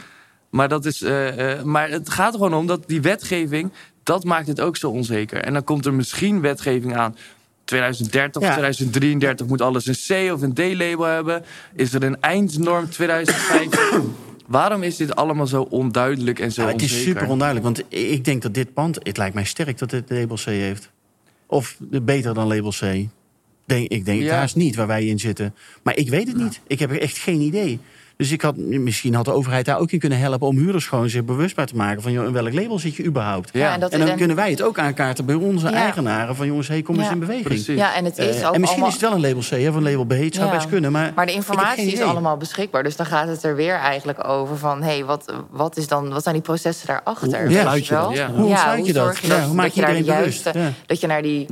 [0.50, 4.24] Maar, dat is, eh, eh, maar het gaat er gewoon om dat die wetgeving, dat
[4.24, 5.40] maakt het ook zo onzeker.
[5.44, 7.16] En dan komt er misschien wetgeving aan.
[7.64, 8.48] 2030 Ja.
[8.48, 11.44] of 2033 moet alles een C of een D-label hebben.
[11.74, 13.90] Is er een eindnorm 2050?
[14.50, 16.96] Waarom is dit allemaal zo onduidelijk en zo Ja, het onzeker?
[16.98, 18.98] is super onduidelijk, want ik denk dat dit pand...
[19.02, 20.90] Het lijkt mij sterk dat het label C heeft.
[21.46, 22.80] Of beter dan label C.
[23.64, 24.36] Denk, ik denk het Ja.
[24.36, 25.54] haast niet waar wij in zitten.
[25.82, 26.60] Maar ik weet het niet.
[26.66, 27.78] Ik heb echt geen idee.
[28.20, 30.46] Dus ik had, misschien had de overheid daar ook in kunnen helpen...
[30.46, 32.12] om huurders gewoon zich bewust bij te maken van...
[32.12, 33.50] joh, in welk label zit je überhaupt?
[33.52, 33.74] Ja.
[33.74, 35.72] en, dat, En dan en- kunnen wij het ook aankaarten bij onze Ja.
[35.72, 36.36] eigenaren...
[36.36, 37.44] van jongens, hey, kom eens in beweging.
[37.46, 37.76] Precies.
[37.76, 38.86] ja, en het is Eh, ook en misschien allemaal...
[38.86, 40.10] is het wel een label C of een label B.
[40.10, 40.54] Het zou Ja.
[40.54, 41.12] best kunnen, maar...
[41.14, 42.82] Maar de informatie is allemaal beschikbaar.
[42.82, 44.82] Dus dan gaat het er weer eigenlijk over van...
[44.82, 47.38] hé, hey, wat, wat, is dan, wat zijn die processen daarachter?
[47.38, 48.08] Hoe ontsluit je wel?
[48.08, 48.16] dat?
[48.16, 48.30] Ja.
[48.32, 49.04] Hoe ontsluit je dat?
[49.04, 50.44] zorg je Ja, dat, hoe maak je je daar de iedereen bewust?
[50.44, 50.60] juiste...
[50.62, 50.72] Ja.
[50.86, 51.46] Dat je naar die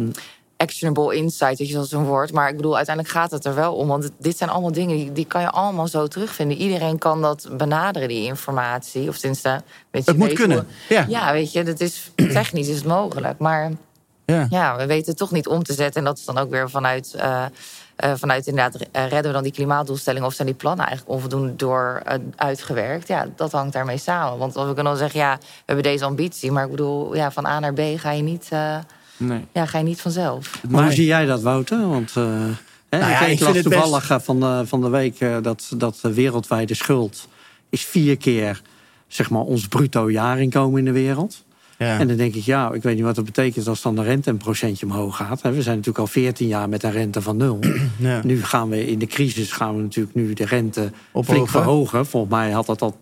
[0.58, 2.32] actionable insight, dat je zo'n woord.
[2.32, 3.88] Maar ik bedoel, uiteindelijk gaat het er wel om.
[3.88, 6.56] Want dit zijn allemaal dingen, die, die kan je allemaal zo terugvinden.
[6.56, 9.08] Iedereen kan dat benaderen, die informatie.
[9.08, 11.04] Of tenminste, weet je, Het moet kunnen, hoe- ja.
[11.08, 13.38] ja, weet je, dat is, technisch is het mogelijk.
[13.38, 13.70] Maar
[14.24, 14.46] Ja.
[14.50, 16.00] ja, we weten het toch niet om te zetten.
[16.00, 17.44] En dat is dan ook weer vanuit, eh,
[17.96, 20.28] eh, vanuit inderdaad, eh, redden we dan die klimaatdoelstellingen...
[20.28, 22.02] of zijn die plannen eigenlijk onvoldoende door
[22.36, 23.08] uitgewerkt?
[23.08, 24.38] Ja, dat hangt daarmee samen.
[24.38, 26.52] Want we kunnen dan zeggen, ja, we hebben deze ambitie...
[26.52, 28.48] maar ik bedoel, ja, van A naar B ga je niet,
[29.18, 29.44] Nee.
[29.52, 30.60] ja, ga je niet vanzelf.
[30.62, 30.94] Maar hoe Nee.
[30.96, 31.88] zie jij dat, Wouter?
[31.88, 32.24] Want eh,
[32.88, 35.70] hè, Nou ja, ik, ik las toevallig eh, van, de, van de week eh, dat,
[35.76, 37.28] dat de wereldwijde schuld
[37.70, 38.62] is vier keer
[39.08, 41.44] zeg maar, ons bruto jaarinkomen in de wereld.
[41.78, 41.98] Ja.
[41.98, 44.30] En dan denk ik, ja, ik weet niet wat dat betekent als dan de rente
[44.30, 45.40] een procentje omhoog gaat.
[45.40, 47.58] We zijn natuurlijk al 14 jaar met een rente van nul.
[47.98, 48.20] Ja.
[48.24, 50.80] Nu gaan we in de crisis gaan we natuurlijk nu de rente
[51.12, 51.32] Ophogen.
[51.34, 52.06] flink verhogen.
[52.06, 52.96] Volgens mij had dat al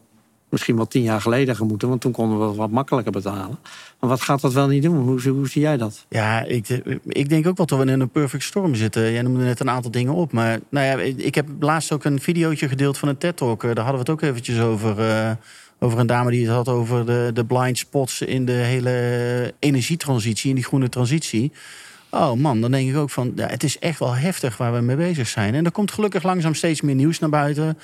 [0.57, 3.59] misschien wel tien jaar geleden gemoeten, want toen konden we wat makkelijker betalen.
[4.01, 4.97] Maar wat gaat dat wel niet doen?
[4.97, 6.07] Hoe, hoe zie jij dat?
[6.09, 6.69] Ja, ik,
[7.07, 9.13] ik denk ook wel dat we in een perfect storm zitten.
[9.13, 10.33] Jij noemde net een aantal dingen op.
[10.33, 13.65] Maar nou ja, ik heb laatst ook een videootje gedeeld van een TED-talk.
[13.65, 15.01] Eh, Daar hadden we het ook eventjes over.
[15.01, 15.31] eh,
[15.79, 20.49] over een dame die het had over de, de blind spots in de hele energietransitie,
[20.49, 21.53] in die groene transitie.
[22.11, 24.81] Oh man, dan denk ik ook van, ja, het is echt wel heftig waar we
[24.81, 25.55] mee bezig zijn.
[25.55, 27.79] En er komt gelukkig langzaam steeds meer nieuws naar buiten.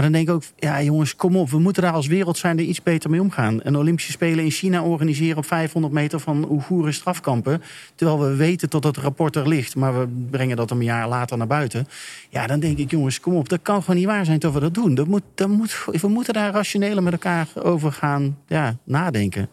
[0.00, 1.50] Maar dan denk ik ook, ja jongens, kom op.
[1.50, 3.60] We moeten daar als wereld zijn er iets beter mee omgaan.
[3.62, 7.62] Een Olympische Spelen in China organiseren op 500 meter van Oeigoeren strafkampen.
[7.94, 9.76] Terwijl we weten dat het rapport er ligt.
[9.76, 11.86] Maar we brengen dat een jaar later naar buiten.
[12.28, 13.48] Ja, dan denk ik, jongens, kom op.
[13.48, 14.94] Dat kan gewoon niet waar zijn dat we dat doen.
[14.94, 19.48] Dat moet, dat moet, we moeten daar rationeel met elkaar over gaan ja, nadenken.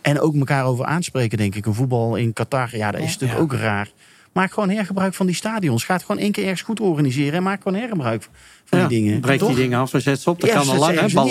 [0.00, 1.66] En ook elkaar over aanspreken, denk ik.
[1.66, 3.18] Een voetbal in Qatar, ja, dat is Ja.
[3.20, 3.88] natuurlijk ook raar.
[4.36, 5.84] Maak gewoon hergebruik van die stadions.
[5.84, 7.32] Ga het gewoon één keer ergens goed organiseren.
[7.32, 8.28] En maak gewoon hergebruik
[8.64, 9.20] van Ja, die dingen.
[9.20, 10.40] Breek die dingen af en zet ze op.
[10.40, 11.00] Dat Ja, kan al lang.
[11.00, 11.06] hè?
[11.14, 11.22] Ballen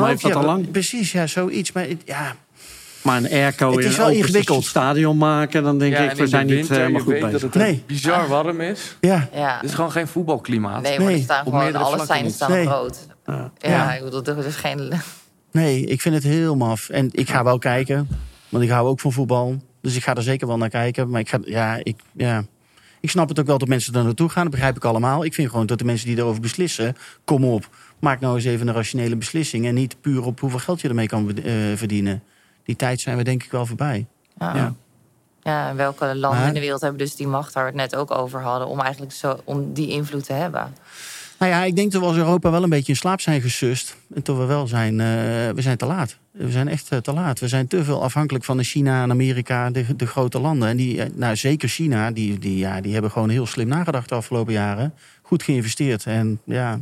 [0.00, 0.70] ook, heeft dat ja, al lang.
[0.70, 1.72] Precies, ja, zoiets.
[1.72, 2.34] Maar ja,
[3.02, 4.64] Maar een airco Het in is een ingewikkeld.
[4.64, 7.40] stadion maken, dan denk Ja, ik, we zijn niet winter, helemaal je goed weet bezig.
[7.40, 7.82] dat het Nee.
[7.86, 8.96] bizar warm is.
[9.00, 9.28] ja.
[9.34, 9.54] Ja.
[9.60, 10.82] Het is gewoon geen voetbalklimaat.
[10.82, 12.66] Nee, maar Nee, die staan op gewoon, alle zijn staan Nee.
[12.66, 12.98] groot.
[13.26, 13.50] Ja.
[13.58, 13.94] Ja, Ja.
[13.94, 14.92] ik bedoel, er is geen...
[15.52, 16.88] Nee, ik vind het heel maf.
[16.88, 18.08] En ik ga wel kijken.
[18.48, 19.62] Want ik hou ook van voetbal.
[19.80, 21.10] Dus ik ga er zeker wel naar kijken.
[21.10, 22.44] Maar ik, ga, ja, ik, ja.
[23.00, 24.42] ik snap het ook wel dat mensen er naartoe gaan.
[24.42, 25.24] Dat begrijp ik allemaal.
[25.24, 26.96] Ik vind gewoon dat de mensen die erover beslissen...
[27.24, 27.68] kom op,
[27.98, 29.66] maak nou eens even een rationele beslissing.
[29.66, 32.22] En niet puur op hoeveel geld je ermee kan eh, verdienen.
[32.64, 34.06] Die tijd zijn we denk ik wel voorbij.
[34.38, 34.74] Ja.
[35.42, 35.74] Ja.
[35.74, 38.10] Welke landen Maar- in de wereld hebben dus die macht waar we het net ook
[38.10, 38.68] over hadden...
[38.68, 40.74] om eigenlijk zo, om die invloed te hebben?
[41.40, 43.96] Nou ja, ik denk dat we als Europa wel een beetje in slaap zijn gesust.
[44.14, 45.06] En dat we wel zijn, eh,
[45.54, 46.16] we zijn te laat.
[46.30, 47.38] We zijn echt eh, te laat.
[47.38, 50.68] We zijn te veel afhankelijk van de China en Amerika, de, de grote landen.
[50.68, 54.08] En die, eh, nou zeker China, die, die, ja, die hebben gewoon heel slim nagedacht
[54.08, 54.94] de afgelopen jaren.
[55.22, 56.04] Goed geïnvesteerd.
[56.06, 56.80] En ja,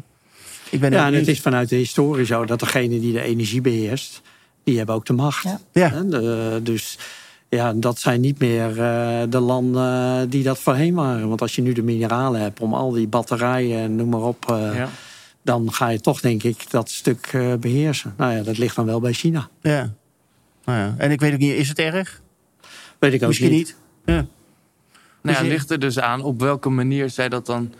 [0.70, 3.60] ik ben Ja, en het is vanuit de historie zo dat degene die de energie
[3.60, 4.22] beheerst,
[4.64, 5.44] die hebben ook de macht.
[5.44, 5.60] Ja.
[5.72, 5.88] Ja.
[6.02, 6.98] De- dus
[7.48, 11.28] ja, dat zijn niet meer eh, de landen die dat voorheen waren.
[11.28, 14.50] Want als je nu de mineralen hebt om al die batterijen en noem maar op,
[14.50, 14.88] eh, Ja.
[15.42, 18.14] dan ga je toch denk ik dat stuk eh, beheersen.
[18.16, 19.48] Nou ja, dat ligt dan wel bij China.
[19.62, 19.92] Ja.
[20.64, 20.94] Nou ja.
[20.98, 22.20] En ik weet ook niet, is het erg?
[22.98, 23.76] Weet ik ook Misschien niet.
[24.04, 24.26] Ja.
[25.22, 27.72] Nou ja, je- ligt er dus aan op welke manier zij dat dan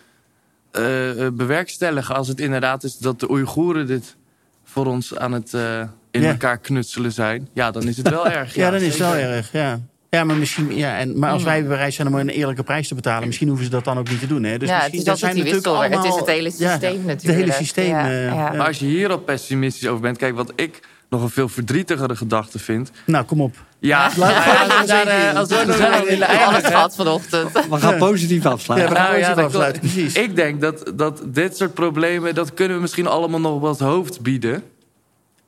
[0.71, 2.15] eh, eh, bewerkstelligen.
[2.15, 4.17] Als het inderdaad is dat de Oeigoeren dit
[4.65, 6.29] voor ons aan het eh, in Ja.
[6.31, 7.49] elkaar knutselen zijn.
[7.55, 8.55] Ja, dan is het wel erg.
[8.55, 9.53] Ja, dan is het wel erg.
[9.53, 9.81] Ja.
[10.11, 12.95] Ja, maar, misschien, ja, en, maar als wij bereid zijn om een eerlijke prijs te
[12.95, 14.43] betalen, misschien hoeven ze dat dan ook niet te doen.
[14.45, 14.59] Hè?
[14.59, 15.83] Dus ja, het misschien, is dat altijd die zijn natuurlijk wissel.
[15.83, 17.39] Het is allemaal- het hele ja, systeem Het natuurlijk.
[17.39, 17.89] hele systeem.
[17.89, 18.21] Ja, ja.
[18.33, 18.53] ja.
[18.57, 20.81] Maar als je hierop pessimistisch over bent, kijk, wat ik
[21.11, 22.91] nog een veel verdrietigere gedachte vind.
[23.07, 23.55] Nou, kom op.
[23.79, 26.71] Ja, Laat- nou ja, als we daar, als we We gezellig hebben willen alles eindigen.
[26.71, 27.53] gehad vanochtend.
[27.53, 28.89] We gaan positief afsluiten.
[28.91, 30.15] Ja, we gaan Nou ja, afsluiten, precies.
[30.15, 33.79] Ik denk dat, dat dit soort problemen, dat kunnen we misschien allemaal nog op het
[33.79, 34.63] hoofd bieden.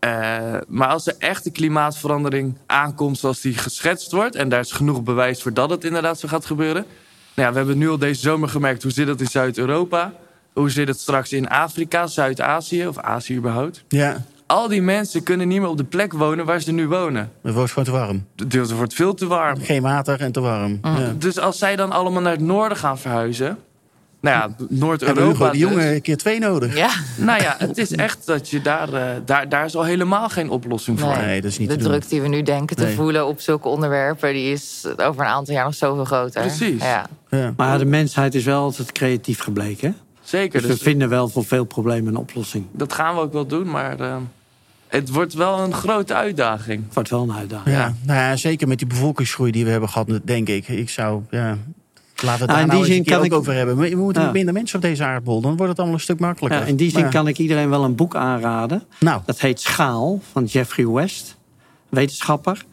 [0.01, 0.11] Eh,
[0.69, 4.35] maar als er echte klimaatverandering aankomt zoals die geschetst wordt...
[4.35, 6.85] en daar is genoeg bewijs voor dat het inderdaad zo gaat gebeuren...
[7.35, 10.13] Nou ja, we hebben nu al deze zomer gemerkt hoe zit het in Zuid-Europa...
[10.53, 13.85] hoe zit het straks in Afrika, Zuid-Azië of Azië überhaupt.
[13.89, 17.33] Ja, Al die mensen kunnen niet meer op de plek wonen waar ze nu wonen.
[17.43, 18.27] het wordt gewoon te warm.
[18.37, 19.61] Het wordt veel te warm.
[19.61, 20.79] Geen water en te warm.
[20.83, 20.97] Mm.
[20.97, 21.15] Ja.
[21.19, 23.59] Dus als zij dan allemaal naar het noorden gaan verhuizen...
[24.21, 25.61] Nou ja, Noord-Europa Hugo de dus.
[25.61, 26.77] jongen een keer twee nodig?
[26.77, 26.91] Ja.
[27.17, 30.51] Nou ja, het is echt dat je daar, eh, daar, daar is al helemaal geen
[30.51, 31.17] oplossing voor.
[31.17, 31.25] Nee.
[31.27, 31.91] Nee, dat is niet de te doen.
[31.93, 32.95] druk die we nu denken te Nee.
[32.95, 36.41] voelen op zulke onderwerpen, die is over een aantal jaar nog zoveel groter.
[36.41, 36.83] Precies.
[36.83, 37.07] Ja.
[37.31, 37.53] Ja.
[37.57, 39.89] Maar de mensheid is wel altijd creatief gebleken.
[39.91, 39.95] hè?
[40.23, 42.65] Zeker, Dus dus we vinden wel voor veel problemen een oplossing.
[42.73, 44.17] dat gaan we ook wel doen, maar eh,
[44.89, 46.85] het wordt wel een grote uitdaging.
[46.85, 47.77] Het wordt wel een uitdaging.
[47.77, 47.95] Ja.
[48.05, 50.69] Nou ja, zeker met die bevolkingsgroei die we hebben gehad, denk ik.
[50.69, 51.57] Ik zou, ja,
[52.23, 53.77] laten we het Nou, daar nou eens ook ik- over hebben.
[53.77, 54.31] Maar we moeten Ja.
[54.31, 55.41] minder mensen op deze aardbol.
[55.41, 56.61] Dan wordt het allemaal een stuk makkelijker.
[56.61, 58.83] Ja, in die zin Maar- kan ik iedereen wel een boek aanraden.
[59.01, 61.37] Nou, Dat heet Schaal van Jeffrey West,
[61.89, 62.65] wetenschapper.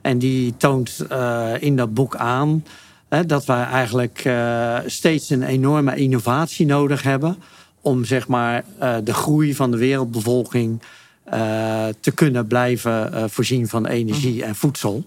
[0.00, 2.64] En die toont eh, in dat boek aan
[3.08, 7.36] hè, dat wij eigenlijk eh, steeds een enorme innovatie nodig hebben.
[7.84, 10.82] om zeg maar, eh, de groei van de wereldbevolking
[12.00, 15.04] te kunnen blijven voorzien van energie en voedsel.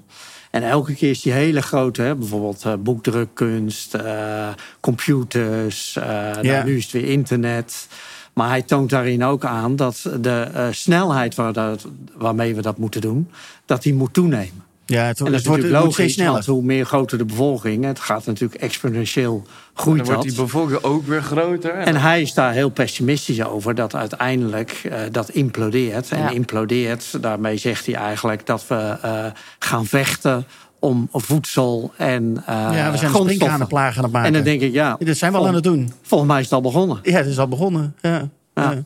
[0.55, 4.47] En elke keer is die hele grote, hè, bijvoorbeeld eh, boekdrukkunst, eh,
[4.79, 6.05] computers, eh,
[6.41, 7.87] nou, nu is het weer internet.
[8.33, 13.01] Maar hij toont daarin ook aan dat de snelheid waar dat, waarmee we dat moeten
[13.01, 13.29] doen,
[13.65, 14.63] dat die moet toenemen.
[14.85, 16.31] Ja, het, En dat het is wordt, het logisch, sneller.
[16.31, 20.83] want hoe meer groter de bevolking, het gaat natuurlijk exponentieel groeit Dan wordt die bevolking
[20.83, 21.71] ook weer groter.
[21.71, 26.09] En, En hij is daar heel pessimistisch over dat uiteindelijk eh, dat implodeert.
[26.09, 26.29] En Ja.
[26.29, 29.25] implodeert, daarmee zegt hij eigenlijk dat we eh,
[29.59, 30.45] gaan vechten
[30.79, 33.11] om voedsel en eh ja, we zijn
[33.49, 34.23] aan het maken.
[34.23, 35.93] En dan denk ik, ja, dat zijn we al aan het doen.
[36.01, 36.99] volgens mij is het al begonnen.
[37.03, 37.95] Ja, het is al begonnen.
[38.01, 38.29] Ja, ja.
[38.53, 38.83] Ja.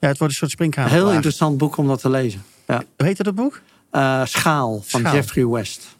[0.00, 0.08] ja.
[0.08, 1.04] het wordt een soort sprinkhanenplaag.
[1.04, 2.42] heel interessant boek om dat te lezen.
[2.66, 2.82] Ja.
[2.96, 3.60] Hoe heet dat boek?
[3.92, 5.14] Eh, Schaal van Schaal.
[5.14, 5.96] Jeffrey West.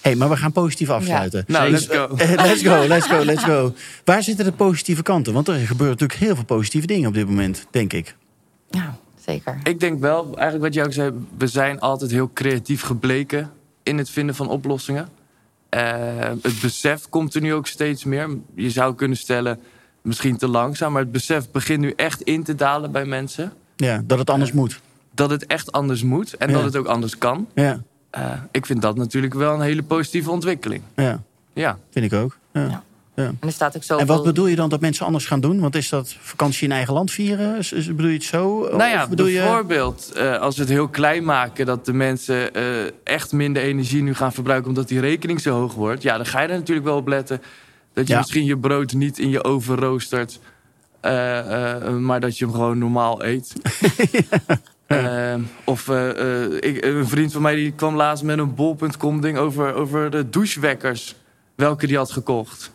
[0.00, 1.44] hey, maar we gaan positief afsluiten.
[1.46, 2.14] nou, let's go.
[2.16, 3.74] Eh, let's go, let's go, let's go.
[4.04, 5.32] Waar zitten de positieve kanten?
[5.32, 8.16] Want er gebeuren natuurlijk heel veel positieve dingen op dit moment, denk ik.
[8.70, 9.58] ja, zeker.
[9.62, 13.50] Ik denk wel, eigenlijk wat jij ook zei, we zijn altijd heel creatief gebleken
[13.82, 15.08] in het vinden van oplossingen.
[15.68, 18.28] Eh, het besef komt er nu ook steeds meer.
[18.54, 19.60] Je zou kunnen stellen,
[20.02, 23.52] misschien te langzaam, maar het besef begint nu echt in te dalen bij mensen.
[23.76, 24.80] Ja, dat het anders moet.
[25.14, 26.54] Dat het echt anders moet en Ja.
[26.54, 27.46] dat het ook anders kan.
[27.54, 30.82] Ja, Eh, ik vind dat natuurlijk wel een hele positieve ontwikkeling.
[30.96, 31.22] ja
[31.54, 31.78] Ja.
[31.90, 32.36] vind ik ook.
[32.52, 32.60] Ja.
[32.62, 32.82] Ja.
[33.14, 33.24] Ja.
[33.24, 34.06] En er staat ook zoveel...
[34.06, 35.60] En wat bedoel je dan dat mensen anders gaan doen?
[35.60, 37.56] Want is dat vakantie in eigen land vieren?
[37.58, 38.60] Is- is- Bedoel je het zo?
[38.76, 39.38] Nou ja, Of bedoel je...
[39.40, 41.66] bijvoorbeeld eh, als we het heel klein maken...
[41.66, 42.64] dat de mensen eh,
[43.04, 44.68] echt minder energie nu gaan verbruiken...
[44.68, 46.02] omdat die rekening zo hoog wordt.
[46.02, 47.42] Ja, dan ga je er natuurlijk wel op letten...
[47.92, 48.18] dat je Ja.
[48.18, 50.40] misschien je brood niet in je oven roostert...
[51.00, 53.52] eh, eh, maar dat je hem gewoon normaal eet.
[54.92, 55.34] Eh,
[55.64, 59.38] of eh, eh, ik, een vriend van mij die kwam laatst met een bol.com ding...
[59.38, 61.14] over, over de douchewekkers,
[61.54, 62.72] welke die had gekocht.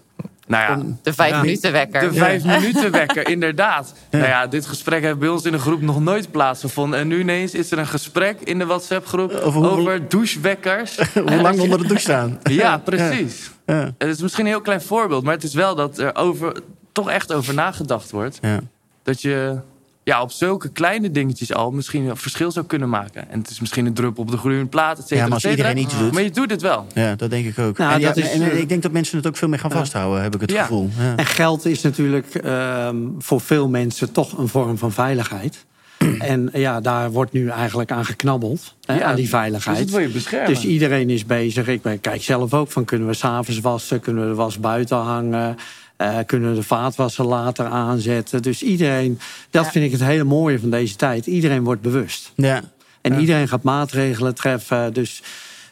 [0.47, 1.41] Nou ja, De vijf Ja.
[1.41, 2.01] minuten wekker.
[2.01, 3.93] de vijf minuten wekker, inderdaad.
[4.11, 6.99] Nou ja, dit gesprek heeft bij ons in de groep nog nooit plaatsgevonden.
[6.99, 10.97] En nu ineens is er een gesprek in de WhatsApp-groep Over over, douchewekkers.
[11.13, 12.39] Hoe lang onder de douche staan?
[12.43, 13.51] Ja, precies.
[13.65, 13.93] Ja.
[13.97, 16.61] Het is misschien een heel klein voorbeeld, maar het is wel dat er over,
[16.91, 18.37] toch echt over nagedacht wordt.
[18.41, 18.59] Ja.
[19.03, 19.59] Dat je
[20.07, 23.29] ja, op zulke kleine dingetjes al misschien een verschil zou kunnen maken.
[23.29, 25.45] En het is misschien een druppel op de groeiende plaat, et cetera, Ja, maar als
[25.45, 26.85] iedereen iets doet- Maar je doet het wel.
[26.93, 27.77] ja, dat denk ik ook.
[27.77, 29.71] Nou, en, ja, dat is- en ik denk dat mensen het ook veel meer gaan
[29.71, 30.61] vasthouden, heb ik het Ja.
[30.61, 30.89] gevoel.
[30.99, 31.15] Ja.
[31.15, 35.65] En geld is natuurlijk ehm, voor veel mensen toch een vorm van veiligheid.
[36.19, 39.77] En ja, daar wordt nu eigenlijk aan geknabbeld, hè, Ja, aan die Dus veiligheid.
[39.79, 40.47] het wil je beschermen.
[40.49, 41.67] Dus iedereen is bezig.
[41.67, 44.97] Ik ben, kijk zelf ook van kunnen we s'avonds wassen, kunnen we de was buiten
[44.97, 45.57] hangen.
[45.97, 48.41] Eh, kunnen we de vaatwasser later aanzetten.
[48.41, 49.19] Dus iedereen,
[49.49, 49.71] dat Ja.
[49.71, 51.25] vind ik het hele mooie van deze tijd.
[51.25, 52.31] Iedereen wordt bewust.
[52.35, 52.61] Ja.
[53.01, 53.19] En Ja.
[53.19, 54.93] iedereen gaat maatregelen treffen.
[54.93, 55.21] Dus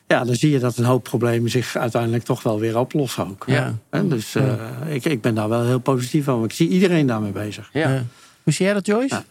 [0.07, 3.43] ja, dan zie je dat een hoop problemen zich uiteindelijk toch wel weer oplossen ook.
[3.47, 3.75] Ja.
[3.89, 4.53] Hè, Dus eh,
[4.87, 6.45] ik, ik ben daar wel heel positief over.
[6.45, 7.69] Ik zie iedereen daarmee bezig.
[7.73, 7.89] Ja.
[7.89, 8.03] Ja.
[8.43, 9.23] Hoe zie jij dat, Joyce?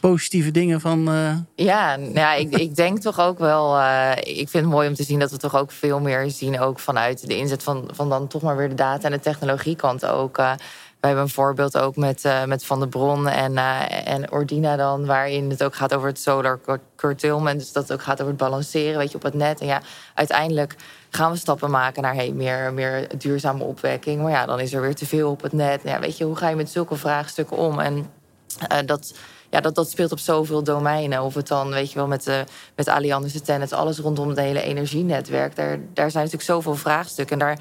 [0.00, 1.08] Positieve dingen van...
[1.08, 1.36] eh,
[1.66, 3.78] Ja, nou ja ik, ik denk toch ook wel.
[3.78, 6.60] eh, ik vind het mooi om te zien dat we toch ook veel meer zien,
[6.60, 10.06] ook vanuit de inzet van, van dan toch maar weer de data en de technologiekant
[10.06, 10.38] ook.
[10.38, 10.52] eh.
[11.00, 13.56] we hebben een voorbeeld ook met, met Van der Bron en,
[14.04, 17.58] en Ordina dan, waarin het ook gaat over het solar cur- curtailment.
[17.60, 19.60] Dus dat het ook gaat over het balanceren, weet je, op het net.
[19.60, 19.80] En ja,
[20.14, 20.76] uiteindelijk
[21.10, 24.22] gaan we stappen maken naar hey, meer, meer duurzame opwekking.
[24.22, 25.80] Maar ja, dan is er weer te veel op het net.
[25.84, 27.78] Ja, weet je, hoe ga je met zulke vraagstukken om?
[27.80, 28.06] En
[28.86, 29.14] dat,
[29.50, 31.22] ja, dat, dat speelt op zoveel domeinen.
[31.22, 32.44] Of het dan, weet je wel, met, de
[32.76, 35.56] met Allianz Tennet, alles rondom het hele energienetwerk.
[35.56, 37.40] Daar, daar zijn natuurlijk zoveel vraagstukken.
[37.40, 37.58] En daar,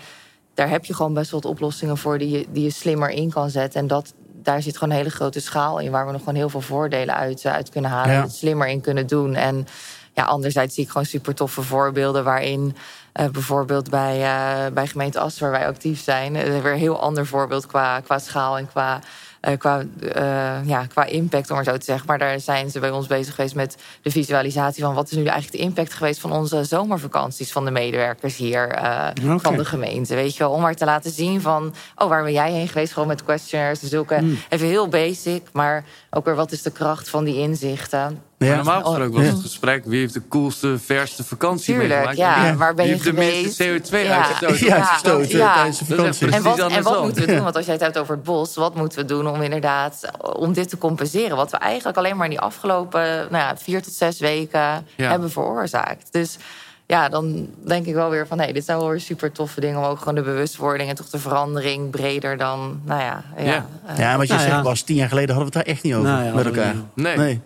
[0.54, 3.30] daar heb je gewoon best wel wat oplossingen voor die je, die je slimmer in
[3.30, 3.80] kan zetten.
[3.82, 6.50] En dat, daar zit gewoon een hele grote schaal in, waar we nog gewoon heel
[6.50, 8.12] veel voordelen uit, eh, uit kunnen halen.
[8.12, 8.18] Ja.
[8.18, 9.36] En het slimmer in kunnen doen.
[9.36, 9.68] En
[10.14, 12.76] ja, anderzijds zie ik gewoon super toffe voorbeelden waarin.
[13.14, 16.36] eh, bijvoorbeeld bij, eh, bij gemeente Assen, waar wij actief zijn.
[16.36, 19.00] eh, weer een heel ander voorbeeld qua, qua schaal en qua,
[19.40, 19.84] eh, qua,
[20.14, 22.08] eh, ja, qua impact, om maar zo te zeggen.
[22.08, 25.24] Maar daar zijn ze bij ons bezig geweest met de visualisatie van wat is nu
[25.24, 30.16] eigenlijk de impact geweest van onze zomervakanties van de medewerkers hier eh, van de gemeente.
[30.16, 32.94] Weet je wel, om maar te laten zien van, oh, waar ben jij heen geweest?
[32.94, 37.24] Gewoon met questionnaires, zulke even heel basic, maar ook weer wat is de kracht van
[37.24, 38.29] die inzichten.
[38.40, 38.56] Maar ja.
[38.56, 39.30] normaal gesproken was Ja.
[39.32, 39.84] het gesprek...
[39.86, 42.18] wie heeft de coolste, verste vakantie Tuurlijk, meegemaakt?
[42.48, 42.56] ja.
[42.56, 43.92] Waar ben je wie heeft de minste geweest?
[43.92, 44.16] CO2 Ja.
[44.76, 45.38] uitgestoten?
[45.38, 46.32] Ja, tijdens de vakantie.
[46.32, 47.44] En wat, en wat moeten we doen?
[47.44, 50.54] Want als jij het hebt over het bos, wat moeten we doen om inderdaad om
[50.54, 51.38] dit te compenseren?
[51.38, 55.10] Wat we eigenlijk alleen maar in die afgelopen nou ja, vier tot zes weken Ja.
[55.10, 56.08] hebben veroorzaakt.
[56.12, 56.38] Dus
[56.86, 59.78] ja, dan denk ik wel weer van hé, dit zijn wel weer super toffe dingen
[59.80, 63.24] om ook gewoon de bewustwording en toch de verandering breder dan, nou ja.
[63.38, 63.66] ja, Ja.
[63.86, 64.52] eh, Ja, wat je Nou ja.
[64.54, 66.46] zegt, was tien jaar geleden hadden we het daar echt niet over Nou ja, met
[66.46, 66.76] elkaar.
[66.94, 67.18] Nee.
[67.18, 67.42] Nee.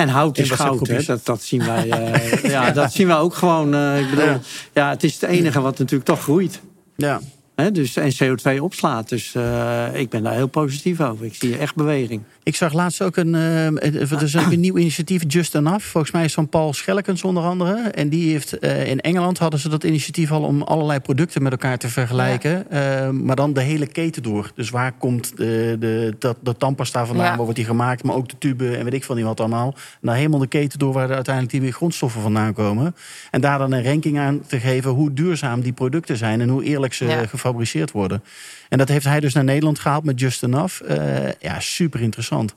[0.00, 1.02] En hout is goud, hè?
[1.02, 1.90] Dat, dat zien wij.
[1.90, 3.74] eh, ja, dat zien wij ook gewoon.
[3.74, 4.40] eh, ik bedoel, Ja.
[4.74, 4.90] ja.
[4.90, 6.60] het is het enige wat natuurlijk toch groeit.
[6.96, 7.20] Ja.
[7.54, 7.72] Hè?
[7.72, 9.08] Dus, en CO2 opslaat.
[9.08, 11.24] Dus eh, ik ben daar heel positief over.
[11.26, 12.22] Ik zie echt beweging.
[12.50, 13.66] Ik zag laatst ook een, eh,
[14.10, 15.84] er is ook een nieuw initiatief, Just Enough.
[15.84, 17.74] Volgens mij is van Paul Schellekens onder andere.
[17.74, 21.52] En die heeft, eh, in Engeland hadden ze dat initiatief al om allerlei producten met
[21.52, 22.70] elkaar te vergelijken.
[22.70, 24.50] Eh, maar dan de hele keten door.
[24.54, 27.30] Dus waar komt de, de, dat, de tandpasta vandaan, Ja.
[27.30, 28.02] waar wordt die gemaakt?
[28.02, 29.74] Maar ook de tube en weet ik van niet wat allemaal.
[30.00, 32.94] Nou, helemaal de keten door waar de uiteindelijk die weer grondstoffen vandaan komen.
[33.30, 36.40] En daar dan een ranking aan te geven hoe duurzaam die producten zijn.
[36.40, 37.26] En hoe eerlijk ze Ja.
[37.26, 38.22] gefabriceerd worden.
[38.70, 40.82] En dat heeft hij dus naar Nederland gehaald met Just Enough.
[40.82, 40.96] Eh,
[41.40, 42.54] ja, super interessant.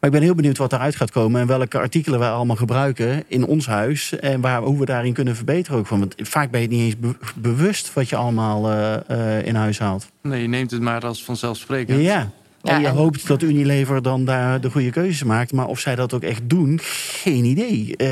[0.00, 3.24] Maar ik ben heel benieuwd wat eruit gaat komen en welke artikelen wij allemaal gebruiken
[3.26, 4.18] in ons huis.
[4.18, 5.98] En waar, hoe we daarin kunnen verbeteren ook van.
[5.98, 9.54] Want vaak ben je het niet eens be- bewust wat je allemaal eh, eh, in
[9.54, 10.08] huis haalt.
[10.22, 12.00] Nee, je neemt het maar als vanzelfsprekend.
[12.02, 12.30] Ja.
[12.62, 15.52] Ja, en je en- hoopt dat Unilever dan daar de goede keuzes maakt.
[15.52, 16.78] Maar of zij dat ook echt doen,
[17.22, 17.96] geen idee.
[17.96, 18.06] Eh,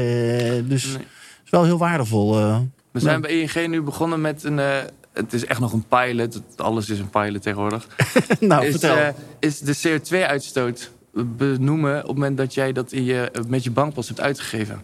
[0.68, 0.92] dus Nee.
[0.92, 2.38] het is wel heel waardevol.
[2.38, 2.58] eh.
[2.90, 4.60] We zijn bij ING nu begonnen met een...
[5.12, 6.40] het is echt nog een pilot.
[6.56, 7.86] Alles is een pilot tegenwoordig.
[8.40, 8.96] nou, is, vertel.
[8.96, 9.08] eh,
[9.38, 14.08] is de CO2-uitstoot benoemen op het moment dat jij dat in je, met je bankpas
[14.08, 14.82] hebt uitgegeven.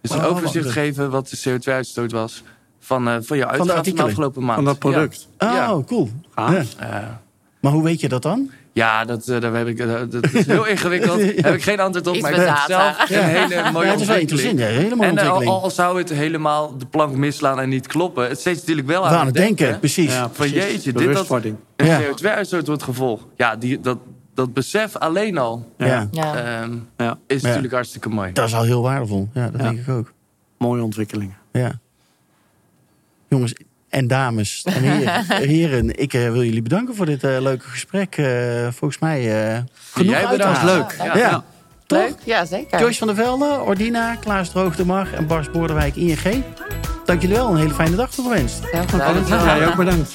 [0.00, 0.76] Dus een Oh, overzicht wacht.
[0.76, 2.42] geven wat de CO2-uitstoot was
[2.78, 4.54] van, eh, van je uitgaven van de afgelopen maand.
[4.56, 5.28] Van dat product.
[5.38, 5.80] oh, ja.
[5.86, 6.08] cool.
[6.36, 6.50] Ja.
[6.52, 7.08] Ja, Eh,
[7.60, 8.50] Maar hoe weet je dat dan?
[8.72, 11.18] Ja dat, eh, daar heb ik, eh, dat is heel ingewikkeld.
[11.18, 12.14] Daar heb ik geen antwoord op.
[12.14, 12.94] Iets Maar ik vind data.
[13.06, 14.58] zelf een hele mooie ja, het is wel interessant.
[14.58, 18.28] Ja, En eh, al, zou het helemaal de plank misslaan en niet kloppen...
[18.28, 20.12] het steeds natuurlijk wel aan, aan het denken, precies.
[20.12, 20.54] Ja, Van precies.
[20.54, 22.00] jeetje, dit dat een Ja.
[22.00, 23.26] CO2-uitstoot wordt gevolg.
[23.36, 23.98] Ja, die, dat,
[24.34, 26.08] dat besef alleen al ja.
[26.10, 26.34] ja.
[26.60, 27.46] ehm, Ja, is Ja.
[27.46, 28.32] natuurlijk hartstikke mooi.
[28.32, 29.28] Dat is al heel waardevol.
[29.34, 29.66] Ja, dat Ja.
[29.66, 30.12] denk ik ook.
[30.58, 31.36] mooie ontwikkelingen.
[31.52, 31.72] Ja.
[33.28, 33.54] Jongens
[33.90, 38.16] en dames en heren, heren ik eh, wil jullie bedanken voor dit eh, leuke gesprek.
[38.16, 38.26] Eh,
[38.70, 39.58] volgens mij eh
[39.92, 40.62] genoeg Jij bedankt.
[40.62, 40.94] Leuk.
[40.98, 41.04] Ja.
[41.04, 41.16] Ja.
[41.16, 41.44] Ja.
[41.86, 41.98] Toch?
[41.98, 42.80] Leuk, ja zeker.
[42.80, 46.44] Joyce van der Velde, Ordina, Klaas Droogdemar en Bas Boordewijk, ING.
[47.04, 47.50] Dank jullie wel.
[47.50, 48.60] Een hele fijne dag toegewenst.
[48.62, 49.26] Heel gedaan.
[49.26, 50.14] Ja, jij ook bedankt.